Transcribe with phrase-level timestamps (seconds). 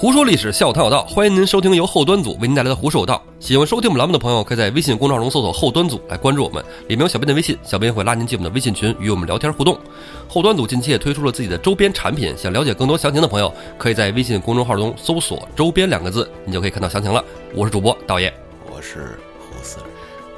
[0.00, 3.22] 胡说历史，笑谈有道，欢迎您收听由后端组为您带来的《胡说有道》。
[3.46, 9.78] 喜欢收听我们栏目的朋友，可以在微信公众号中搜索“后端组”来关注我们，里面有小编的微信，小编会拉您进我们的微信群，与我们聊天互动。
[10.26, 17.22] 后端组近期也推出了自己的周边产品，想了解更多详情的朋友，可以在微信公众号中搜索“周边”两个字，你就可以看到详情了。
[17.54, 18.32] 我是主播道爷，
[18.74, 19.18] 我是
[19.50, 19.80] 胡四，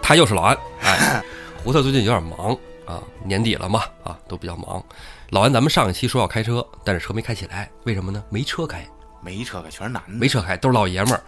[0.03, 0.59] 他又是老安。
[0.81, 1.23] 哎，
[1.63, 4.85] 胡四最近有点忙啊，年底了嘛，啊，都比较忙。
[5.31, 8.21] 老安，咱们上一期说要开车，但是车没开起来，为什么呢？
[8.29, 8.85] 没车开。
[9.23, 11.23] 没车开，全是男的，没车开，都是老爷们儿。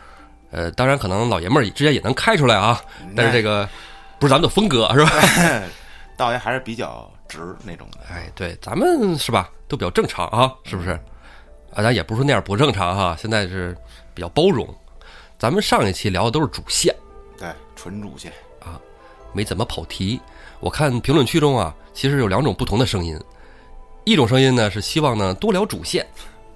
[0.50, 2.80] 呃，当然可能老爷们儿之间也能开出来啊，
[3.16, 3.68] 但是这个
[4.18, 5.10] 不是咱们的风格，是吧？
[6.16, 7.98] 道爷还是比较直那种的。
[8.08, 10.90] 哎，对，咱们是吧，都比较正常啊，是不是？
[11.72, 13.76] 啊，咱也不是说那样不正常哈，现在是
[14.14, 14.68] 比较包容。
[15.36, 16.94] 咱们上一期聊的都是主线，
[17.36, 18.80] 对，纯主线啊，
[19.32, 20.20] 没怎么跑题。
[20.60, 23.18] 我看评论区中啊，其实有两种不同的声音，
[24.04, 26.06] 一种声音呢是希望呢多聊主线。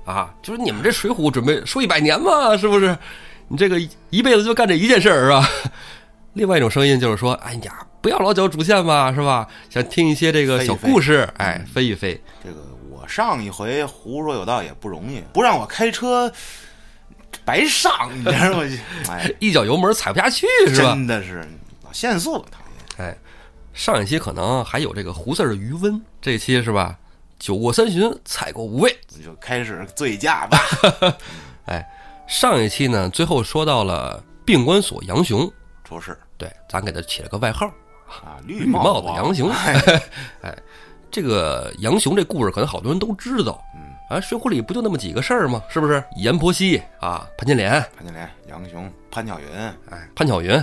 [0.08, 2.96] 啊，就是你们这《水浒》准备说一百年嘛，是不是？
[3.48, 3.78] 你这个
[4.08, 5.46] 一辈子就干这一件事儿是吧？
[6.32, 9.46] 另外一种声音就是说，哎呀，不要老讲主线嘛，是吧？
[9.68, 12.18] 想听一些这个小故事，哎，飞一飞。
[12.42, 12.56] 这个
[12.90, 16.32] 我上一回胡说有道也不容易，不让我开车
[17.44, 18.62] 白上，你知道吗？
[19.10, 20.94] 哎，一脚油门踩不下去是吧？
[20.94, 21.46] 真的是
[21.84, 22.60] 老限速，讨
[22.98, 23.06] 厌。
[23.08, 23.16] 哎，
[23.74, 26.96] 上一期可能还有这个胡四的余温，这一期是吧？
[27.39, 28.91] 酒过三巡，菜过五味，
[29.25, 30.58] 就开始醉驾吧。
[31.67, 31.86] 哎，
[32.27, 35.50] 上一期呢，最后说到了病关所杨雄
[35.84, 37.66] 出事，对，咱给他起了个外号
[38.06, 39.50] 啊，绿帽子杨雄。
[40.42, 40.56] 哎，
[41.11, 43.62] 这个杨雄这故事可能好多人都知道。
[43.75, 45.62] 嗯，啊，《水浒》里不就那么几个事儿吗？
[45.69, 46.03] 是不是？
[46.16, 49.47] 阎婆惜啊，潘金莲，潘金莲，杨雄，潘巧云，
[49.91, 50.62] 哎，潘巧云，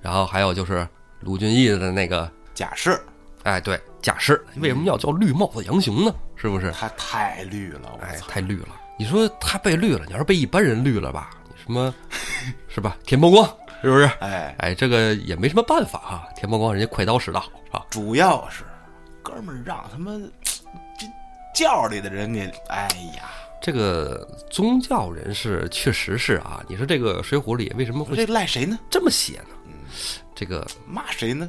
[0.00, 0.86] 然后还有就是
[1.20, 2.98] 鲁俊义的那个贾氏。
[3.46, 6.12] 哎，对，贾氏为什么要叫绿帽子杨雄呢？
[6.34, 6.72] 是不是？
[6.72, 8.68] 他太绿了，哎，太绿了。
[8.98, 11.30] 你说他被绿了，你要是被一般人绿了吧？
[11.48, 11.94] 你什么，
[12.66, 12.96] 是吧？
[13.04, 13.46] 田伯光
[13.82, 14.04] 是不是？
[14.18, 16.26] 哎哎，这个也没什么办法啊。
[16.34, 17.86] 田伯光人家快刀使得好啊。
[17.88, 18.64] 主要是
[19.22, 20.28] 哥们儿让他们
[20.98, 21.06] 这
[21.54, 23.30] 教里的人给，哎呀，
[23.62, 26.64] 这个宗教人士确实是啊。
[26.68, 28.76] 你说这个《水浒》里为什么会这赖谁呢？
[28.90, 29.54] 这么写呢？
[29.66, 29.72] 嗯，
[30.34, 31.48] 这个骂谁呢？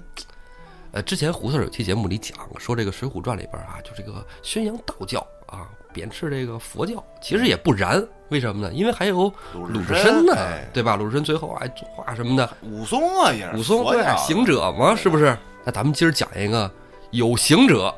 [0.92, 8.06] 呃，之前胡四有期节目里讲说，这个《水浒传》里边啊，就这个宣扬道教啊，贬斥这个佛教，其实也不然。
[8.30, 8.74] 为什么呢？
[8.74, 10.34] 因为还有鲁智深呢，
[10.74, 10.96] 对吧？
[10.96, 12.50] 鲁智深最后还作画什么的。
[12.62, 15.38] 武松啊，也是武松对行者嘛，是不是？
[15.64, 16.70] 那咱们今儿讲一个
[17.12, 17.94] 有行者、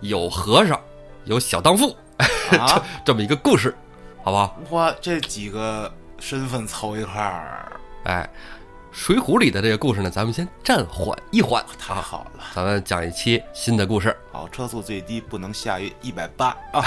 [0.00, 0.78] 有和尚、
[1.24, 1.96] 有小荡妇
[2.50, 3.74] 这这么一个故事，
[4.22, 4.58] 好不好？
[4.70, 7.72] 哇，这几个身份凑一块儿，
[8.04, 8.28] 哎。
[8.92, 11.64] 《水浒》里的这个故事呢，咱们先暂缓一缓。
[11.78, 14.14] 太好了，咱们讲一期新的故事。
[14.32, 16.84] 好，车速最低不能下于一百八 啊！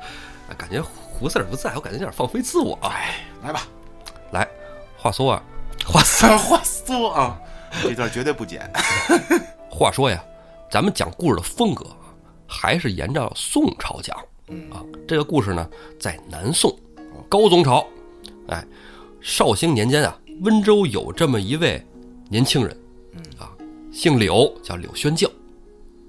[0.56, 2.78] 感觉胡四儿不在，我感觉有点放飞自我。
[2.82, 3.62] 哎，来吧，
[4.32, 4.48] 来，
[4.96, 5.42] 话说啊，
[5.86, 7.38] 话说话说啊，
[7.82, 8.70] 这段绝对不剪。
[9.70, 10.22] 话说呀，
[10.70, 11.86] 咱们讲故事的风格
[12.46, 14.16] 还是沿着宋朝讲。
[14.48, 15.68] 嗯啊，这个故事呢，
[16.00, 16.74] 在南宋
[17.28, 17.86] 高宗朝，
[18.48, 18.64] 哎，
[19.20, 20.18] 绍兴年间啊。
[20.42, 21.80] 温州有这么一位
[22.28, 22.76] 年轻人，
[23.12, 23.22] 嗯。
[23.38, 23.52] 啊，
[23.92, 25.28] 姓柳，叫柳宣教，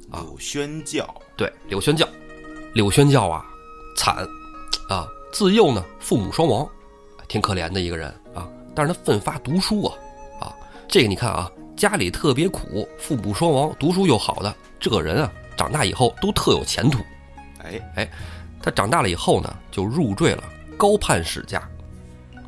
[0.09, 1.07] 啊，柳宣教，
[1.37, 2.07] 对，柳宣教，
[2.73, 3.45] 柳宣教啊，
[3.95, 4.27] 惨，
[4.89, 6.67] 啊，自幼呢父母双亡，
[7.27, 9.97] 挺可怜的一个人啊，但是他奋发读书啊，
[10.41, 10.55] 啊，
[10.87, 16.97] 这个你看啊，家里特别苦，父母双亡，读书又好的这个人啊，长大以后都特有前途，
[17.59, 17.79] 哎。
[17.97, 18.11] 哎，
[18.59, 20.43] 他长大了以后呢，就入赘了
[20.75, 21.61] 高判世家，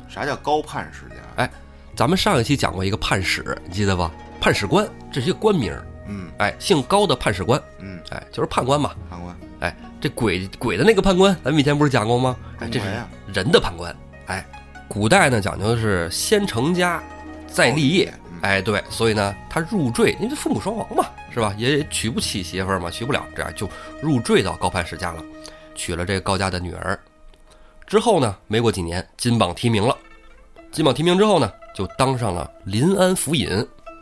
[0.08, 1.16] 啥叫高判世家？
[1.36, 1.50] 哎。
[1.96, 4.12] 咱们上一期讲过一个判使，你记得吧？
[4.38, 5.74] 判使官，这是一个官名。
[6.06, 7.60] 嗯，哎，姓高的判使官。
[7.78, 8.94] 嗯，哎，就是判官嘛。
[9.08, 9.34] 判官。
[9.60, 12.36] 哎，这鬼鬼的那个判官，咱们以前不是讲过吗？
[12.58, 12.86] 哎，这是
[13.32, 13.96] 人的判官。
[14.26, 14.46] 哎，
[14.86, 17.02] 古代呢讲究的是先成家，
[17.46, 18.12] 再立业。
[18.42, 21.54] 哎，对，所以呢，他入赘，因为父母双亡嘛，是吧？
[21.56, 23.66] 也娶不起媳妇儿嘛，娶不了，这样就
[24.02, 25.24] 入赘到高判使家了，
[25.74, 26.98] 娶了这个高家的女儿。
[27.86, 29.96] 之后呢，没过几年，金榜题名了。
[30.70, 31.50] 金榜题名之后呢？
[31.76, 33.48] 就当上了临安府尹，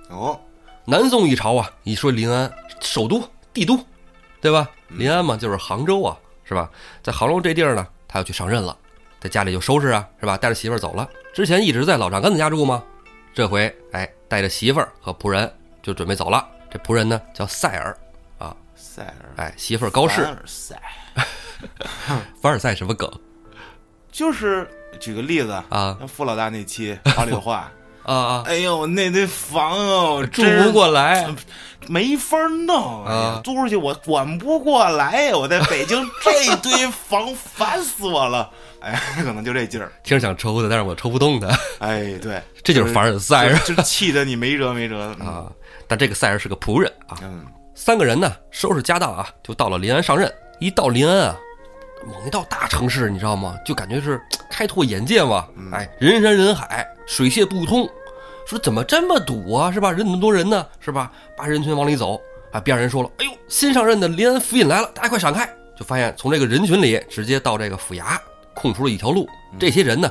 [0.09, 0.41] 哦，
[0.85, 2.49] 南宋一朝啊，一说临安，
[2.81, 3.77] 首都帝都，
[4.41, 4.71] 对吧？
[4.91, 6.71] 临安嘛，就是杭州啊，是吧？
[7.03, 8.77] 在杭州这地儿呢，他要去上任了，
[9.19, 10.37] 在家里就收拾啊，是吧？
[10.37, 11.09] 带着媳妇儿走了。
[11.35, 12.81] 之前一直在老丈杆子家住吗？
[13.35, 16.49] 这回哎，带着媳妇儿和仆人就准备走了。
[16.71, 17.99] 这仆人呢叫塞尔，
[18.39, 20.23] 啊，塞尔，哎，媳妇儿高氏。
[20.23, 20.83] 凡尔赛，
[22.41, 23.11] 凡尔赛什么梗？
[24.13, 24.71] 就是。
[25.01, 27.71] 举个例子啊，像傅老大那期好里话，
[28.05, 28.43] 啊啊！
[28.47, 31.27] 哎呦，那那房哦，住不过来，
[31.89, 32.37] 没法
[32.67, 33.41] 弄啊！
[33.45, 35.37] 租出去我管不过来呀！
[35.37, 38.51] 我在北京这堆房烦死我了。
[38.81, 41.49] 哎，可能就这劲儿，听着想抽的，但是我抽不动的。
[41.79, 45.51] 哎，对， 这就是凡尔赛，就气得你没辙没辙的啊！
[45.89, 47.17] 但这个赛尔是个仆人啊。
[47.23, 50.31] 嗯，三个人呢，收拾家当啊，就到了临安上任。
[50.61, 51.37] 一到临安啊，
[52.07, 53.57] 猛一到大城市，你知道吗？
[53.65, 54.21] 就感觉是
[54.51, 55.47] 开拓眼界嘛。
[55.73, 57.89] 哎，人山人海，水泄不通。
[58.47, 59.73] 说怎么这么堵啊？
[59.73, 59.91] 是吧？
[59.91, 60.67] 人那么多人呢？
[60.81, 61.11] 是吧？
[61.37, 62.21] 把人群往里走
[62.53, 62.61] 啊！
[62.61, 68.19] 边上人说了：“哎呦，新上任的临安府尹来了，大家快闪开！”就发现从这个人群里直接到这个府衙。
[68.55, 69.29] 空出了一条路，
[69.59, 70.09] 这些人呢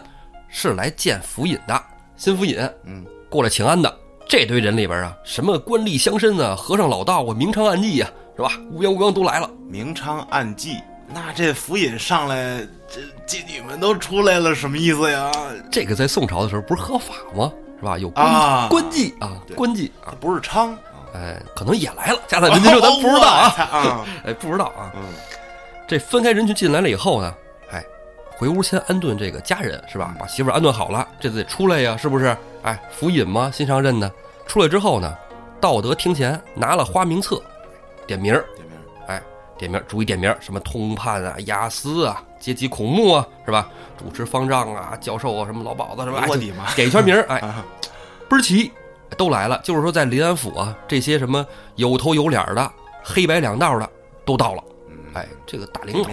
[0.49, 1.81] 是来见府尹的，
[2.17, 3.97] 新府尹，嗯，过来请安的。
[4.27, 8.51] 这堆人里边啊，什么官吏乡绅啊，和尚老道啊，明娼暗妓呀，是吧？
[8.71, 9.49] 乌泱乌泱都来了。
[9.69, 10.81] 明娼暗妓，
[11.13, 15.31] 那这府尹上来，这妓女们都出来了，什么意思呀？
[15.71, 17.51] 这个在宋朝的时候不是合法吗？
[17.79, 17.97] 是吧？
[17.97, 20.73] 有官官妓啊，官妓啊，不是娼，
[21.13, 22.19] 哎，可能也来了。
[22.27, 24.91] 加在人群中，咱不知道啊，哎，不知道啊。
[24.95, 25.03] 嗯，
[25.87, 27.33] 这分开人群进来了以后呢？
[27.71, 27.83] 哎
[28.35, 30.15] 回屋先安顿这个家人是吧？
[30.19, 32.35] 把媳妇安顿好了，这得出来呀，是不是？
[32.63, 34.11] 哎，府尹嘛，新上任的，
[34.47, 35.15] 出来之后呢，
[35.61, 37.41] 道德厅前拿了花名册，
[38.07, 38.33] 点名
[39.57, 43.69] 点名逐一点名什么通判啊、雅思啊、阶级孔目啊，是吧？
[43.97, 46.25] 主持方丈啊、教授啊，什么老鸨子什么？
[46.27, 46.73] 我的妈！
[46.73, 47.39] 点一圈名哎，
[48.29, 48.71] 倍儿齐，
[49.17, 49.59] 都来了。
[49.63, 51.45] 就是说，在临安府啊，这些什么
[51.75, 52.71] 有头有脸的、
[53.03, 53.89] 黑白两道的
[54.25, 54.63] 都到了。
[55.13, 56.09] 哎，这个大领导。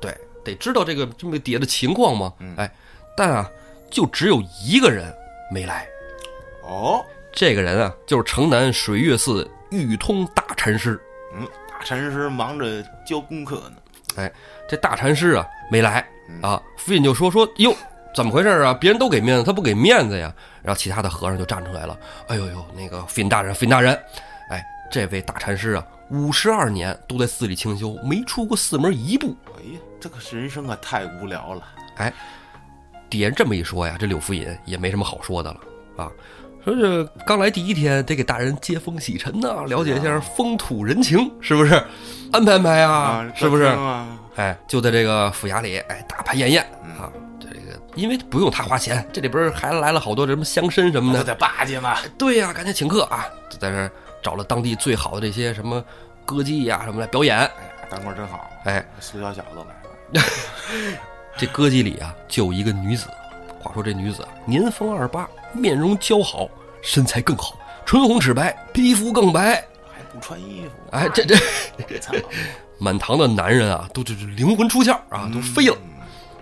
[0.00, 0.16] 对。
[0.42, 2.32] 得知道这个这么底下的情况吗？
[2.56, 2.74] 哎，
[3.14, 3.48] 但啊，
[3.90, 5.14] 就只有一个人
[5.52, 5.86] 没来。
[6.62, 10.98] 哦，这个人啊，就是城南水月寺玉通大禅师。
[11.34, 11.50] 嗯，大
[11.84, 13.76] 禅师忙着教功课呢。
[14.16, 14.32] 哎，
[14.68, 16.04] 这大禅师啊没来
[16.42, 17.74] 啊，福尹就说说哟，
[18.14, 18.74] 怎么回事啊？
[18.74, 20.32] 别人都给面子，他不给面子呀？
[20.62, 21.98] 然后其他的和尚就站出来了。
[22.28, 23.94] 哎呦呦，那个福尹大人，福尹大人，
[24.50, 29.36] 哎，这位大禅师啊，五十二年都在寺里清修，没出过寺门一步。
[29.56, 29.80] 哎呀。
[30.00, 31.62] 这个人生啊，太无聊了。
[31.96, 32.10] 哎，
[33.10, 35.60] 底下这么一说呀，这柳福尹也没什么好说的了
[36.02, 36.10] 啊。
[36.64, 41.74] 说这刚来第一天，得给大人接风洗尘呐，了解一下风土人情，是不是？
[42.32, 43.64] 安排安排啊，是不是？
[44.36, 46.62] 哎，就在这个府衙里，哎，大排宴宴
[46.98, 47.10] 啊。
[47.40, 51.96] 这个因为不用他花钱，这里边还来了好多什么乡绅什么的，都得巴结嘛。
[52.18, 53.26] 对呀，赶紧请客啊！
[53.48, 53.90] 就在这
[54.22, 55.82] 找了当地最好的这些什么
[56.24, 57.38] 歌妓呀什么来表演。
[57.38, 57.50] 哎，
[57.90, 58.48] 当官真好。
[58.64, 60.22] 哎，苏小小都来了。
[61.36, 63.06] 这歌姬里啊，就有一个女子。
[63.58, 66.48] 话说这女子年方二八，面容姣好，
[66.82, 67.54] 身材更好，
[67.84, 69.56] 唇红齿白，皮肤更白，
[69.92, 70.70] 还不穿衣服。
[70.92, 71.36] 哎，这这
[72.78, 75.76] 满堂的男人啊，都这这灵魂出窍啊，都飞了，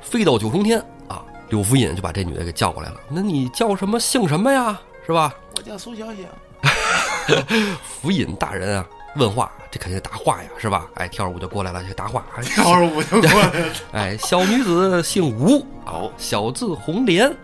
[0.01, 0.79] 飞到九重天
[1.09, 1.25] 啊。
[1.49, 3.01] 柳福尹就把这女的给叫过来了。
[3.09, 3.99] 那你叫什么？
[3.99, 4.79] 姓什么呀？
[5.07, 5.35] 是吧？
[5.57, 7.43] 我叫苏小小。
[7.83, 8.87] 福尹大人啊。
[9.17, 10.87] 问话，这肯定答话呀，是吧？
[10.95, 12.25] 哎，跳着舞就过来了，就答话。
[12.43, 13.73] 跳着舞就过来了。
[13.93, 17.35] 哎，小女子姓吴，哦，小字红莲，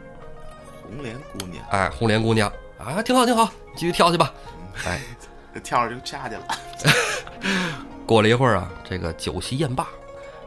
[0.86, 1.64] 红莲姑娘。
[1.70, 4.32] 哎，红莲姑娘啊，挺好，挺好，继续跳去吧。
[4.86, 5.00] 哎，
[5.64, 6.42] 跳着就下去了。
[8.06, 9.88] 过了一会儿啊，这个酒席宴罢，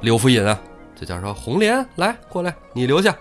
[0.02, 0.60] 刘福尹啊，
[0.96, 3.16] 就叫说红莲来过来，你留下。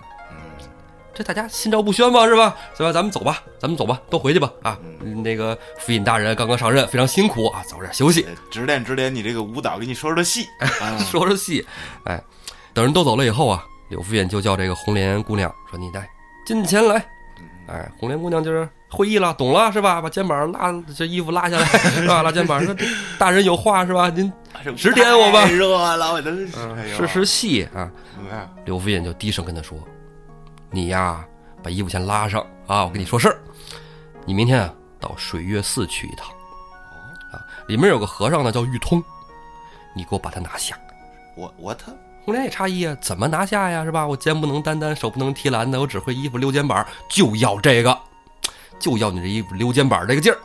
[1.15, 2.55] 这大家心照不宣嘛，是吧？
[2.77, 2.93] 是吧？
[2.93, 4.53] 咱们走吧，咱们走吧，都回去吧。
[4.63, 4.79] 啊，
[5.25, 10.47] 那个府尹大人刚刚上任，非常辛苦啊，早点休息，指点指点你这个舞蹈，给你说说戏，
[11.11, 11.67] 说说戏。
[12.05, 12.23] 哎，
[12.75, 16.07] 等人都走了以后啊，柳府尹就叫这个红莲姑娘说：“你来，
[16.47, 17.05] 近前来。”
[17.69, 20.01] 哎，红莲姑娘就是会意了，懂了是吧？
[20.01, 22.23] 把肩膀拉，这衣服拉下来 是吧？
[22.23, 22.73] 拉肩膀说
[23.19, 24.09] ：“大人有话是吧？
[24.09, 24.33] 您
[24.77, 27.91] 指点我吧。”热了，我真是是戏啊。
[28.65, 29.77] 柳府尹就低声跟他说。
[30.71, 31.27] 你呀，
[31.61, 32.85] 把衣服先拉上啊！
[32.85, 33.39] 我跟你说事儿，
[34.25, 36.29] 你明天啊到水月寺去一趟，
[37.33, 39.03] 啊，里面有个和尚呢叫玉通，
[39.95, 40.79] 你给我把他拿下。
[41.37, 41.93] 我我他
[42.27, 43.85] 红莲也诧异啊，怎么拿下呀？
[43.85, 44.05] 是吧？
[44.05, 47.97] 我肩不能担担，手不能提篮的，我只会衣服溜肩膀，就要这个，
[48.81, 50.37] 就要你这衣服溜肩膀这个劲儿，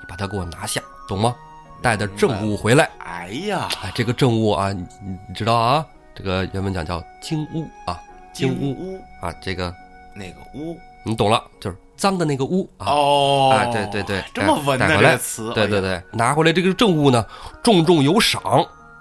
[0.00, 1.34] 你把它给我拿下，懂吗？
[1.82, 2.88] 带点政务回来。
[3.00, 4.86] 哎呀，哎，这个政务啊，你
[5.28, 5.84] 你知道啊？
[6.14, 8.00] 这个原文讲叫金屋啊。
[8.32, 9.74] 金乌啊，这个
[10.14, 12.86] 那个乌，你懂了，就是脏的那个乌啊。
[12.86, 17.26] 哦，哎，对对对，这么稳的这个词，对对对，拿回来这个证物呢，
[17.60, 18.40] 重重有赏，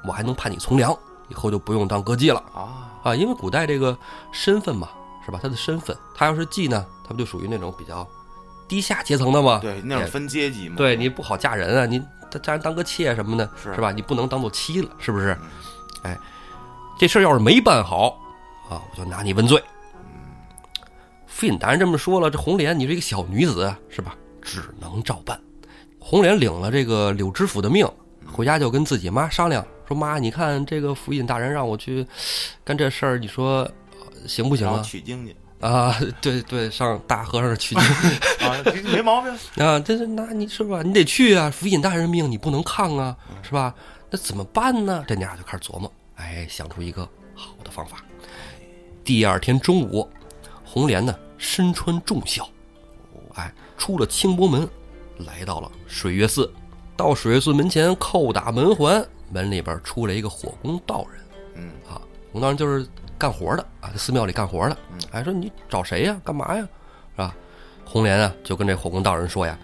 [0.07, 0.97] 我还能判你从良，
[1.29, 3.15] 以后就不用当歌妓了啊啊！
[3.15, 3.97] 因为古代这个
[4.31, 4.89] 身份嘛，
[5.25, 5.39] 是吧？
[5.41, 8.07] 他的身份，他要是妓呢，他不就属于那种比较
[8.67, 9.59] 低下阶层的吗？
[9.61, 10.75] 对，那种分阶级嘛。
[10.77, 12.01] 对你不好嫁人啊，你
[12.31, 13.91] 他嫁人当个妾什么的，是吧？
[13.91, 15.37] 你不能当做妻了，是不是？
[16.03, 16.17] 哎，
[16.97, 18.19] 这事儿要是没办好。
[18.69, 18.81] 啊！
[18.91, 19.61] 我就拿你问罪。
[21.27, 24.15] 府尹大人这么说了，这红莲你是一个小女子是吧？
[24.41, 25.39] 只能照办。
[25.99, 27.87] 红莲领了这个柳知府的命，
[28.31, 32.05] 回家就跟自己妈商量说：“妈，你看这个府尹大人让我去
[32.63, 33.69] 干这事儿，你说
[34.27, 37.83] 行不行啊？”取经去啊，对对，上大和尚取经
[38.47, 38.57] 啊，
[38.91, 39.31] 没毛病
[39.65, 39.79] 啊。
[39.79, 40.81] 这是那你是吧？
[40.83, 43.73] 你得去啊，府尹大人命你不能抗啊，是吧？
[44.09, 45.03] 那怎么办呢？
[45.07, 48.03] 这娘俩就开始琢磨，哎，想出一个好的方法。
[49.03, 50.09] 第二天中午，
[50.63, 52.49] 红莲呢身穿重孝，
[53.35, 54.67] 哎，出了清波门。
[55.19, 56.51] 来到了水月寺，
[56.97, 61.21] 到水月寺门前叩打门环，门里边出来一个火工道人。
[61.55, 62.87] 嗯啊，红道人就是
[63.17, 64.77] 干活的啊，在寺庙里干活的。
[65.11, 66.15] 哎，说你找谁呀？
[66.23, 66.61] 干嘛呀？
[66.61, 67.35] 是吧？
[67.85, 69.57] 红莲啊，就跟这火工道人说呀：“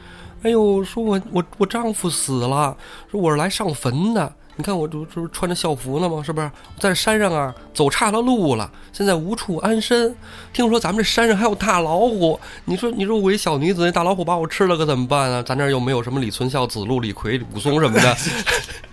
[0.44, 2.76] 哎呦，说我我我丈夫死了，
[3.10, 6.22] 说我是来上坟的。”你看我这这不穿着校服呢吗？
[6.22, 6.52] 是不是？
[6.78, 10.14] 在山上啊，走岔了路了，现在无处安身。
[10.52, 15.42] 听说咱们这山上还有大老虎，你说你说我一小女子，那大老虎把我吃了可怎么办啊？
[15.42, 18.16] 咱这又没有什么李存孝、子路、李逵、武松什么的。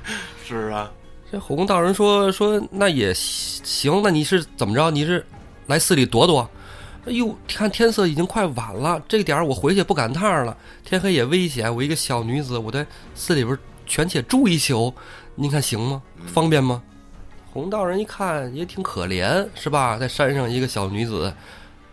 [0.47, 0.89] 是啊，
[1.33, 4.93] 这火工道人说说那也行，那你是怎么着？
[4.93, 5.27] 你是
[5.67, 6.49] 来寺里躲躲？
[7.05, 10.57] 哎呦，看天色已经快晚了，这点儿我回去不赶趟了。
[10.85, 12.87] 天黑也危险，我一个小女子，我在
[13.17, 14.95] 寺里边权且住一宿。
[15.35, 16.01] 您看行吗？
[16.33, 16.81] 方便吗？
[17.53, 19.99] 红道人一看也挺可怜，是吧？
[19.99, 21.33] 在山上一个小女子，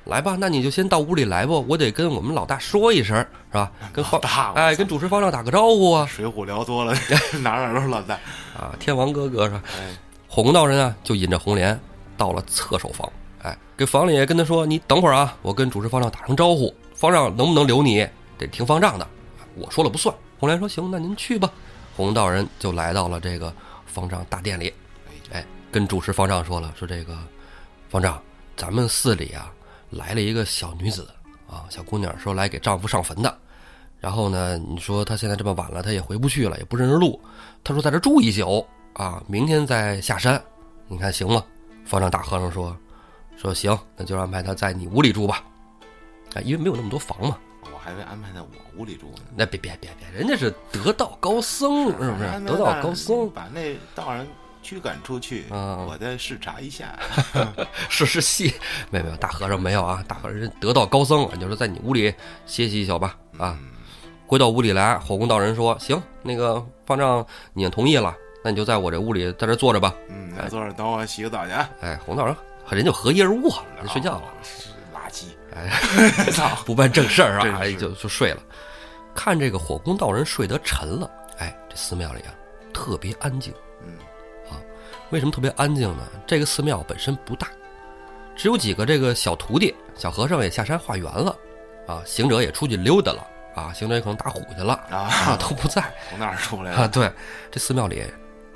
[0.05, 1.53] 来吧，那你就先到屋里来吧。
[1.53, 3.17] 我得跟我们老大说一声，
[3.51, 3.71] 是吧？
[3.93, 6.05] 跟方大哎，跟主持方丈打个招呼啊。
[6.05, 6.93] 水浒聊多了，
[7.41, 8.15] 哪哪都是老大
[8.55, 9.63] 啊，天王哥哥是吧？
[9.79, 9.95] 哎，
[10.27, 11.79] 红道人啊，就引着红莲
[12.17, 13.09] 到了侧手房，
[13.41, 18.05] 哎，给房里跟他说：“你等会儿啊，我跟主持方丈打声招呼，方丈能不能留你，
[18.37, 19.07] 得听方丈的，
[19.55, 21.49] 我说了不算。”红莲说：“行，那您去吧。”
[21.95, 23.53] 红道人就来到了这个
[23.85, 24.73] 方丈大殿里，
[25.31, 27.15] 哎，跟主持方丈说了：“说这个
[27.87, 28.19] 方丈，
[28.57, 29.49] 咱们寺里啊
[29.95, 31.07] 来了一个小女子
[31.47, 33.37] 啊，小姑娘说来给丈夫上坟的。
[33.99, 37.19] 然后呢，你说她现在这么晚了，她也回不去了，也不认识路。
[37.63, 40.41] 她说在这住一宿啊，明天再下山。
[40.87, 41.43] 你看行吗？”
[41.85, 42.75] 方丈大和尚说
[43.37, 45.43] ：“说行，那就安排她在你屋里住吧。
[46.33, 47.37] 啊，因为没有那么多房嘛。”
[47.83, 48.47] 还以为安排在我
[48.77, 49.23] 屋里住呢。
[49.35, 52.39] 那别别别别，人家是得道高僧，是不是？
[52.45, 54.25] 得道高僧，把那道人
[54.63, 56.97] 驱赶出去，我再视察一下。
[57.89, 58.53] 是是戏，
[58.89, 62.11] 没有没有，大和尚没有啊，大和尚得道高僧，就是在你屋里
[62.45, 63.15] 歇息一宿吧。
[63.37, 63.59] 啊，
[64.25, 69.93] 回到屋里来，火工道人说：“行，那个方丈你也同意了，那你就在我这屋里在这坐着吧。
[70.09, 71.51] 嗯，坐着等我洗个澡去。
[71.81, 74.23] 哎，红道人和人就合衣而卧，睡觉了。
[74.95, 75.25] 垃圾。
[75.55, 75.69] ”哎，
[76.65, 78.41] 不办正事儿啊，哎，就就睡了。
[79.13, 82.33] 看这个火工道人睡得沉了，哎，这寺庙里啊
[82.73, 83.53] 特别安静。
[83.85, 84.12] 嗯，啊，
[85.13, 86.03] 为什么特别安静呢？
[86.25, 87.47] 这个寺庙本身不大，
[88.35, 91.37] 只有几个这个小徒弟、小和尚也下山化缘了，
[91.85, 96.87] 啊，行者也出去溜达了，啊，行者也可能打虎去了，啊，都不在，从哪儿出来啊？
[96.87, 97.11] 对，
[97.51, 98.03] 这寺庙里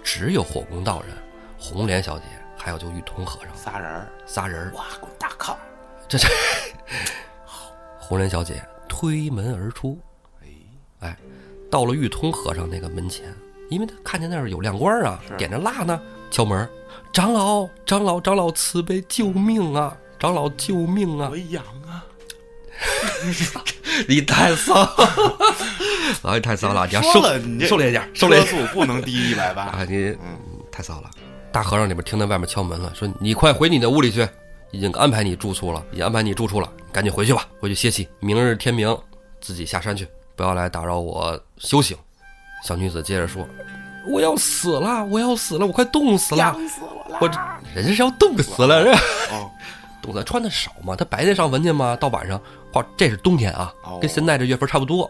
[0.04, 1.16] 只有火工道人、
[1.60, 2.26] 红莲小姐，
[2.58, 5.56] 还有就玉通和尚，仨人儿，仨人儿，哇，滚大炕。
[6.08, 6.28] 这这，
[8.02, 8.60] 红莲小姐
[8.90, 9.96] 推门而出，
[10.42, 10.48] 哎
[11.02, 11.18] 哎，
[11.70, 13.32] 到了玉通和尚那个门前，
[13.70, 16.68] 因为他看见那儿有亮光啊，点着蜡呢，敲门，
[17.14, 19.96] 长老，长老，长老慈悲，救命啊！
[20.20, 21.30] 长老救命啊！
[21.32, 22.04] 我痒啊！
[24.08, 24.74] 你太骚，
[26.24, 26.86] 老，你太骚了！
[26.88, 27.22] 你要收
[27.68, 29.86] 收敛一点，收敛速不能低于一百八啊！
[29.88, 30.38] 你嗯，
[30.72, 31.10] 太骚了。
[31.52, 34.28] 大和尚里边听到外面敲门了，说你快回你的屋里去。
[34.72, 38.06] 已经安排你住处了，已经安排你住处了，赶紧回去吧，回去歇息。
[38.20, 38.96] 明日天明，
[39.40, 40.06] 自己下山去，
[40.36, 41.98] 不要来打扰我修行。
[42.66, 43.48] 小女子接着说
[44.10, 47.18] ：“我要死了，我要死了，我快冻死了，痒死我了！
[47.22, 47.28] 我
[47.76, 48.90] 人家是要冻死了，是
[49.34, 49.50] 哦，
[50.02, 52.42] 冻死穿的少嘛，他白天上坟去嘛，到晚上，
[52.74, 55.10] 哇，这是冬天啊，跟现在这月份差不多。”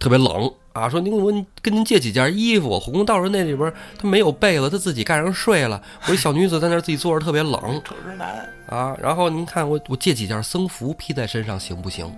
[0.00, 0.88] 特别冷啊！
[0.88, 2.80] 说您我跟您借几件衣服。
[2.80, 5.80] 火工道人那里边他没有被子，他自己盖上睡了。
[6.08, 7.60] 我一小女子在那自己坐着，特别冷。
[7.86, 8.96] 丑直男啊！
[9.00, 12.12] 然后您看我我借几件僧服披在身上行不行？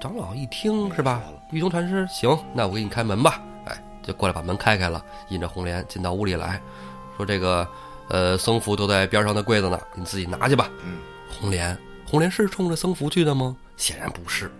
[0.00, 1.20] 长老一听是吧？
[1.50, 3.42] 玉通禅师行，那我给你开门吧。
[4.02, 6.60] 哎，就过来把门开开了，引着红莲进到屋里来
[7.16, 7.66] 说：“这个
[8.08, 10.98] 呃僧服都在边上的柜子呢，你自己拿去吧。”嗯，
[11.40, 11.76] 红莲，
[12.06, 13.56] 红莲是冲着僧服去的吗？
[13.76, 14.50] 显然不是，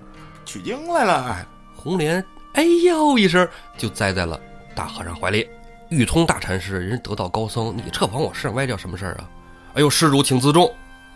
[0.45, 1.25] 取经来了。
[1.25, 1.47] 哎。
[1.81, 2.23] 红莲
[2.55, 4.39] 哎呦一声就栽在了
[4.75, 5.49] 大和尚怀里。
[5.91, 9.31] 玉通大禅师，人得道高僧，你这往我身上歪叫什么事儿啊？
[9.75, 10.69] 哎呦，施主请自重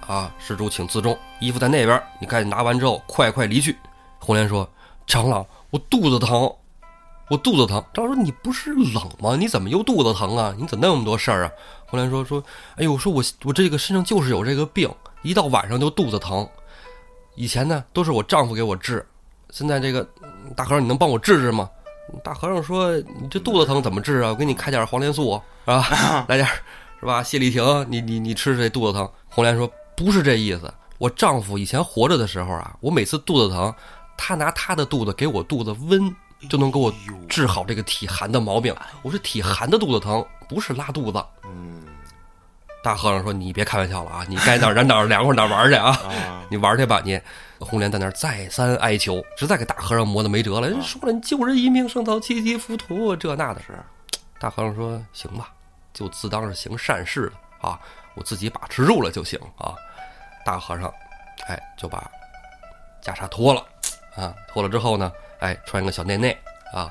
[0.06, 0.32] 啊！
[0.38, 3.76] 施主请自重，衣服在那边，你赶紧拿完之后快快离去。
[4.20, 4.66] 红莲说
[5.04, 6.50] ：“长老，我肚子疼，
[7.28, 9.36] 我肚子疼。”张老说：“你不是冷吗？
[9.36, 10.54] 你怎么又肚子疼啊？
[10.58, 11.52] 你怎么那么多事儿啊？”
[11.86, 12.42] 红莲说：“说，
[12.76, 14.90] 哎呦，我说我我这个身上就是有这个病，
[15.22, 16.48] 一到晚上就肚子疼。”
[17.34, 19.06] 以前呢都是我丈夫给我治，
[19.50, 20.06] 现在这个
[20.54, 21.68] 大和尚你能帮我治治吗？
[22.22, 24.28] 大和尚说：“你这肚子疼怎么治啊？
[24.30, 26.26] 我给你开点黄连素，是吧？
[26.28, 26.46] 来点，
[27.00, 27.22] 是吧？
[27.22, 33.74] 谢丽婷，你你你吃这肚子疼。”红莲说：“不是这意思，我丈夫以前活着的时候啊，我每次肚子疼，
[34.18, 36.14] 他拿他的肚子给我肚子温，
[36.48, 36.92] 就能给我
[37.28, 38.74] 治好这个体寒的毛病。
[39.02, 41.84] 我是体寒的肚子疼，不是拉肚子。”嗯，
[42.82, 44.24] 大和尚说：“你别开玩笑了啊！
[44.28, 45.98] 你该哪儿哪儿凉快哪儿玩去啊！
[46.50, 47.20] 你玩去吧你。”
[47.60, 50.68] 红莲在那儿再三哀求，实在给大和尚磨得没辙了。
[50.68, 53.78] 人说了，你救人一命胜造七级浮屠，这那的是。
[54.40, 55.52] 大和尚说：“行吧，
[55.94, 57.78] 就自当是行善事了啊，
[58.16, 59.74] 我自己把持住了就行啊。”
[60.44, 60.92] 大和尚，
[61.46, 62.10] 哎，就把
[63.00, 63.64] 袈裟脱了
[64.16, 66.36] 啊，脱了之后呢，哎，穿个小内内
[66.72, 66.90] 啊。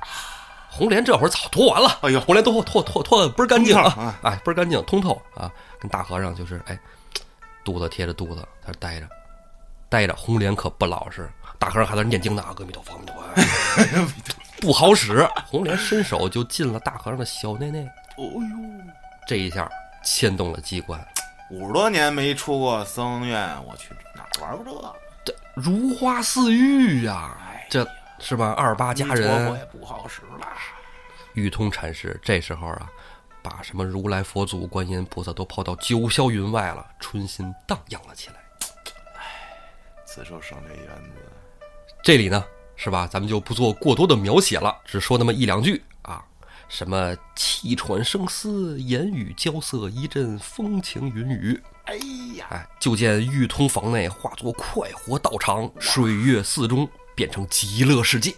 [0.70, 5.52] 红莲这会儿早脱完了，哎呦，红莲脱脱脱脱的倍儿干净啊，哎，倍儿干净通透啊。
[5.80, 6.80] 跟大和尚就是哎，
[7.64, 9.08] 肚子贴着肚子，他待着。
[9.90, 11.30] 待着，红莲可不老实。
[11.60, 13.16] 大和尚还在念经呢，阿弥陀佛，阿弥陀
[14.06, 14.14] 佛，
[14.62, 15.28] 不好使。
[15.46, 17.84] 红莲伸手就进了大和尚的小内内。
[18.18, 18.84] 哦呦，
[19.28, 19.70] 这一下
[20.06, 21.06] 牵动了机关。
[21.50, 25.34] 五十多年没出过僧院，我去哪玩过这？
[25.34, 27.38] 这如花似玉呀，
[27.70, 27.86] 这
[28.22, 28.52] 是吧？
[28.52, 30.48] 二八佳人也不好使了。
[31.34, 32.90] 玉通禅师这时候啊，
[33.42, 38.36] 把什么如来佛祖、观音菩萨都抛到九霄云外了，春心荡漾了起来。
[40.06, 41.22] 此处生这缘子，
[42.04, 43.08] 这里呢是吧？
[43.08, 46.24] 咱们就不做过多的描写了，只说那么一两句啊。
[46.68, 51.62] 什么气喘声嘶，言语交涩，一阵风情云雨。
[51.86, 51.96] 哎
[52.38, 58.34] 呀，哎，就见玉通房内化作快活道场，水月寺中变成极乐世界。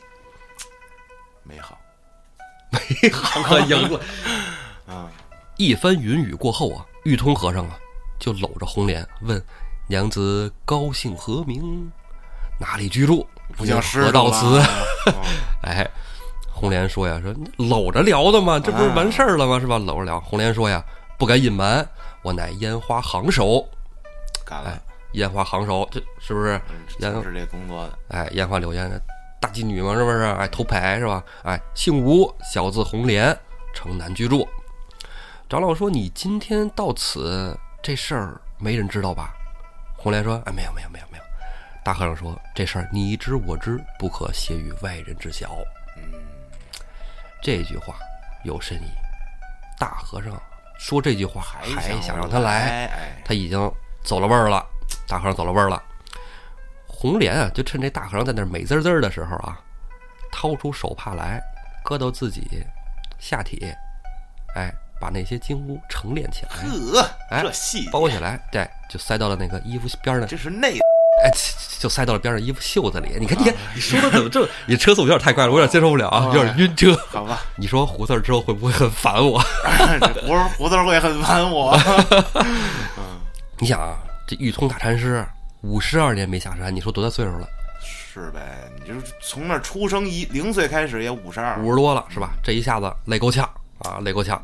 [1.43, 1.77] 美好，
[2.69, 3.99] 美好，赢了。
[4.87, 5.09] 啊，
[5.57, 7.77] 一番云雨过后啊，玉通和尚啊
[8.19, 9.43] 就搂着红莲问。
[9.87, 11.91] 娘子高姓何名？
[12.59, 13.27] 哪里居住？
[13.57, 14.61] 不讲何到此？
[15.63, 15.85] 哎，
[16.49, 19.59] 红莲说呀，说搂着聊的嘛，这不是完事儿了吗？
[19.59, 19.77] 是吧？
[19.77, 20.19] 搂着聊。
[20.21, 20.83] 红莲说呀，
[21.17, 21.85] 不敢隐瞒，
[22.21, 23.67] 我乃烟花行首。
[24.49, 24.79] 哎，
[25.13, 26.61] 烟花行首，这是不是？
[26.99, 27.99] 烟是这工作的。
[28.09, 28.89] 哎，烟花柳烟
[29.39, 30.23] 大妓女嘛，是不是？
[30.23, 31.23] 哎，头牌是吧？
[31.43, 33.37] 哎，姓吴，小字红莲，
[33.73, 34.47] 城南居住。
[35.49, 39.33] 长老说，你今天到此，这事儿没人知道吧？
[39.95, 41.23] 红莲说：“哎，没有，没有，没有，没有。”
[41.83, 45.57] 大和尚说：“这事儿你知我知，不可泄于外人知晓。”
[45.95, 46.03] 嗯，
[47.41, 47.95] 这句话
[48.43, 48.91] 有深意。
[49.77, 50.41] 大和尚
[50.79, 53.71] 说这句话还想让他来，他已经
[54.03, 54.65] 走了味儿了。
[55.07, 55.81] 大和尚走了味儿了。
[56.87, 59.59] 红莲啊，就趁这大和尚在那美滋滋的时候啊，
[60.31, 61.41] 掏出手帕来，
[61.83, 62.63] 搁到自己
[63.19, 63.73] 下体，
[64.55, 64.73] 哎。
[65.01, 70.25] 把那些金屋成练起来，呵，哎，这细包起来，对，就塞到了那个衣服边上。
[70.25, 70.79] 这是内，
[71.21, 71.29] 哎，
[71.77, 73.17] 就塞到了边上衣服袖子里。
[73.19, 74.47] 你看，你看，你说的怎么这？
[74.65, 76.95] 你车速有点太快了，我有点接受不了啊，有点晕车。
[77.09, 79.39] 好吧，你说胡字之后会不会很烦我？
[80.25, 81.77] 胡胡字会很烦我。
[82.95, 83.19] 嗯，
[83.59, 85.25] 你想啊，这玉通大禅师
[85.61, 87.47] 五十二年没下山，你说多大岁数了？
[87.81, 92.33] 是呗，你就是从那出生一零岁开始也五十二，五十多了是吧？
[92.43, 93.43] 这一下子累够呛
[93.79, 94.41] 啊，累够呛。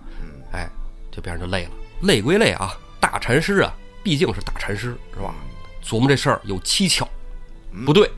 [0.52, 0.68] 哎，
[1.12, 5.34] 这边就累了，累归累啊，大禅师啊，毕竟是大禅师，是吧？
[5.84, 7.08] 琢磨这事儿有蹊跷，
[7.86, 8.12] 不对，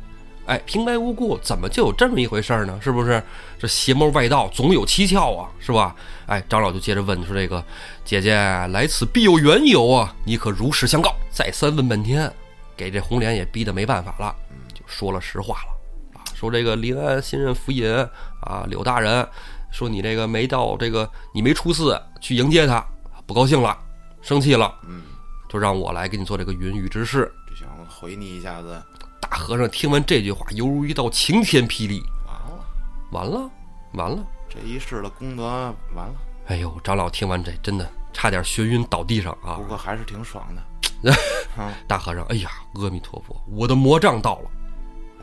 [0.51, 2.77] 哎，平白无故怎么就有这么一回事儿呢？
[2.83, 3.23] 是不是？
[3.57, 5.95] 这邪魔外道总有蹊跷啊，是吧？
[6.25, 7.63] 哎，长老就接着问说：“这个
[8.03, 8.35] 姐姐
[8.67, 12.29] 来此必有缘由啊，你可如实相告？”再三问半天，
[12.75, 14.35] 给这红莲也逼得没办法了，
[14.73, 17.89] 就说了实话了啊，说这个临安新任府尹
[18.41, 19.25] 啊，柳大人。
[19.71, 22.85] 说你这个没到这个，你没出寺去迎接他，
[23.25, 23.77] 不高兴了，
[24.21, 25.03] 生气了，嗯，
[25.47, 28.83] 就让我来给你做这个云雨之事，就想回你一下子。
[29.41, 31.99] 大和尚听完这句话，犹如一道晴天霹雳，
[33.09, 33.51] 完了，完了，
[33.93, 35.43] 完了，这一世的功德
[35.95, 36.13] 完了。
[36.45, 39.55] 哎呦，长老听完这，真的差点眩晕倒地上啊！
[39.57, 41.15] 不过还是挺爽的。
[41.87, 44.51] 大和尚，哎呀，阿弥陀佛，我的魔杖到了。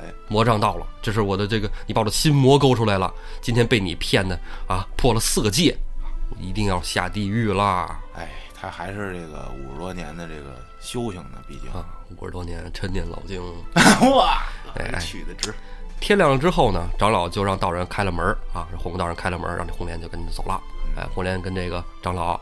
[0.01, 3.15] 哎，魔杖到了，这是我的这个，你把我的心魔勾出来了。
[3.41, 5.79] 今天被你骗的啊，破了四个戒，
[6.31, 8.01] 我一定要下地狱啦！
[8.17, 8.29] 哎，
[8.61, 13.41] 他还是这个五十多年的这个修行呢，毕竟啊，五十多年陈年老经，
[14.17, 14.43] 哇，
[14.75, 15.55] 哎，取的值。
[16.01, 20.61] 天亮了之后呢，长老就让道人开了门啊，这红道人开了门，让这红莲就跟着走了。
[20.97, 22.41] 哎，红莲跟这个长老，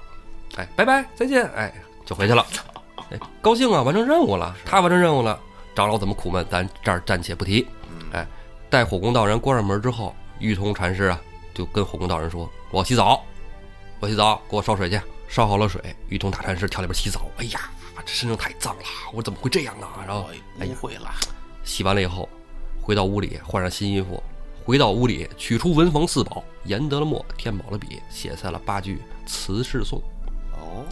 [0.57, 1.73] 哎，拜拜，再见，哎，
[2.05, 2.45] 就回去了。
[3.11, 5.39] 哎，高兴啊，完成任务了，他完成任务了。
[5.75, 7.67] 长老怎么苦闷，咱这儿暂且不提。
[8.13, 8.27] 哎，
[8.71, 11.21] 待火宫道人关上门之后，玉通禅师啊，
[11.53, 13.23] 就跟火宫道人说：“我洗澡，
[14.01, 17.27] 我洗澡，给我烧水去。”烧好了水，玉通大禅师跳里边洗澡。
[17.39, 17.71] 哎呀，
[18.05, 19.87] 这身上太脏了，我怎么会这样呢？
[20.07, 21.11] 然后，不会了，
[21.65, 22.29] 洗完了以后，
[22.81, 24.23] 回到屋里换上新衣服，
[24.65, 30.01] 回到屋里取出文房四宝，研得了墨，添饱了笔，写下了八句辞世颂。
[30.53, 30.87] 哦，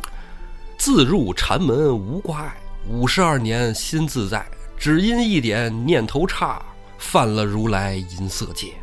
[0.77, 2.57] 自入禅门无挂碍，
[2.88, 4.44] 五十二年心自在，
[4.77, 6.61] 只因一点念头差，
[6.99, 8.75] 犯了如来银色戒。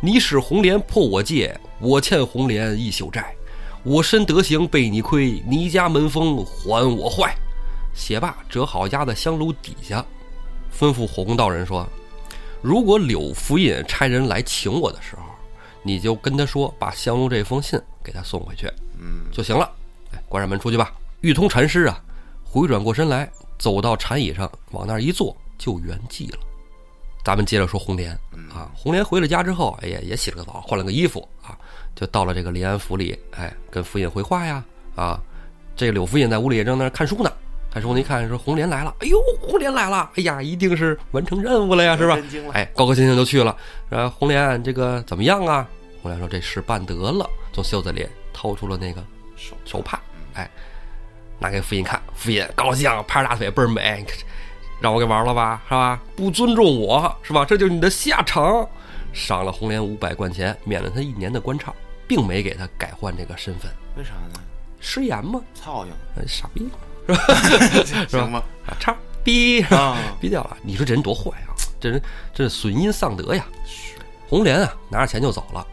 [0.00, 3.34] 你使红莲破我戒，我欠红莲一宿债。
[3.82, 7.34] 我身德行被你亏，你家门风还我坏。
[7.94, 10.04] 写罢，折好压在香炉底下，
[10.72, 11.86] 吩咐火工道人说
[12.62, 15.22] ：“如果柳福印差人来请我的时候，
[15.82, 19.70] 你就跟他说，把香炉这封信给他送回去，嗯，就行了。
[20.12, 22.00] 哎，关上门出去吧。”玉通禅师啊，
[22.44, 26.38] 回转过身来，走到禅椅上，往那儿一坐，就圆寂了。
[27.22, 28.12] 咱们接着说红莲
[28.50, 31.58] 啊，红莲回了家之后，哎呀，也洗了个澡，换了个衣服啊，
[31.94, 34.64] 就到了这个临安府里，哎，跟府尹回话呀，
[34.96, 35.20] 啊，
[35.76, 37.30] 这个柳府尹在屋里正在那看书呢，
[37.70, 42.18] 看书呢一看说红莲来了，哎呦，红莲来了，哎呀，一定是完成任务了呀，是吧？
[42.52, 43.54] 哎，高高兴兴就去了。
[43.88, 45.68] 然后红莲这个怎么样啊？
[46.00, 49.04] 红莲说这事办得了，从袖子里掏出了那个
[49.36, 50.00] 手手帕，
[50.32, 50.50] 哎，
[51.38, 54.06] 拿给府尹看，府尹高兴，拍着大腿倍儿美，
[54.80, 56.00] 让我给玩了吧，是吧？
[56.16, 57.44] 不尊重我，是吧？
[57.44, 58.66] 这就是你的下场。
[59.12, 61.72] 赏了红莲五百贯钱，免了他一年的官差，
[62.06, 63.70] 并没给他改换这个身份。
[63.96, 64.40] 为啥呢？
[64.80, 65.92] 失言嘛，操性，
[66.26, 66.68] 傻逼，
[67.06, 68.06] 是吧？
[68.08, 68.42] 行吗？
[68.78, 70.56] 差逼啊， 逼掉了。
[70.62, 71.52] 你说这人多坏啊！
[71.78, 73.44] 这人这损阴丧德呀。
[74.28, 75.66] 红莲啊，拿着钱就走了。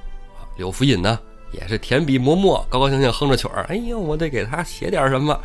[0.58, 1.18] 柳福尹呢，
[1.52, 3.64] 也是填笔磨墨，高高兴兴哼着曲儿。
[3.70, 5.40] 哎呦，我得给他写点什么。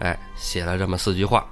[0.00, 1.46] 哎，写了这么四句话。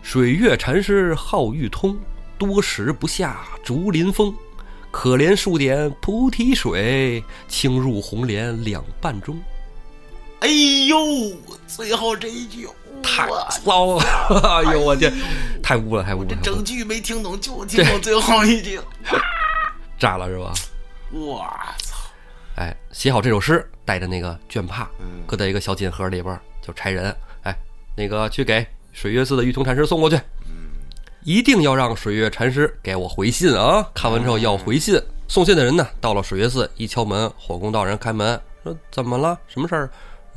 [0.00, 1.98] 水月禅师好玉通，
[2.38, 4.34] 多时不下竹林风。
[4.90, 9.38] 可怜数点菩提水，倾入红莲两半中。
[10.40, 10.48] 哎
[10.88, 10.96] 呦，
[11.66, 12.68] 最后这一句
[13.02, 14.04] 太骚了！
[14.64, 15.12] 哎呦我天，
[15.62, 16.26] 太污了，太污了！
[16.28, 18.80] 这整句没听懂，就听懂最后一句，
[19.98, 20.52] 炸了是吧？
[21.10, 21.44] 我
[21.82, 21.96] 操！
[22.56, 24.88] 哎，写好这首诗，带着那个绢帕，
[25.26, 27.56] 搁在一个小锦盒里边，就差人哎，
[27.96, 28.66] 那个去给。
[28.90, 30.18] 水月寺的玉通禅师送过去，
[31.24, 33.86] 一定要让水月禅师给我回信啊！
[33.92, 35.00] 看完之后要回信。
[35.26, 39.38] 送信的人呢，到了水月寺，一敲门，火供道人开门，说：“怎么了？
[39.46, 39.90] 什么事儿？”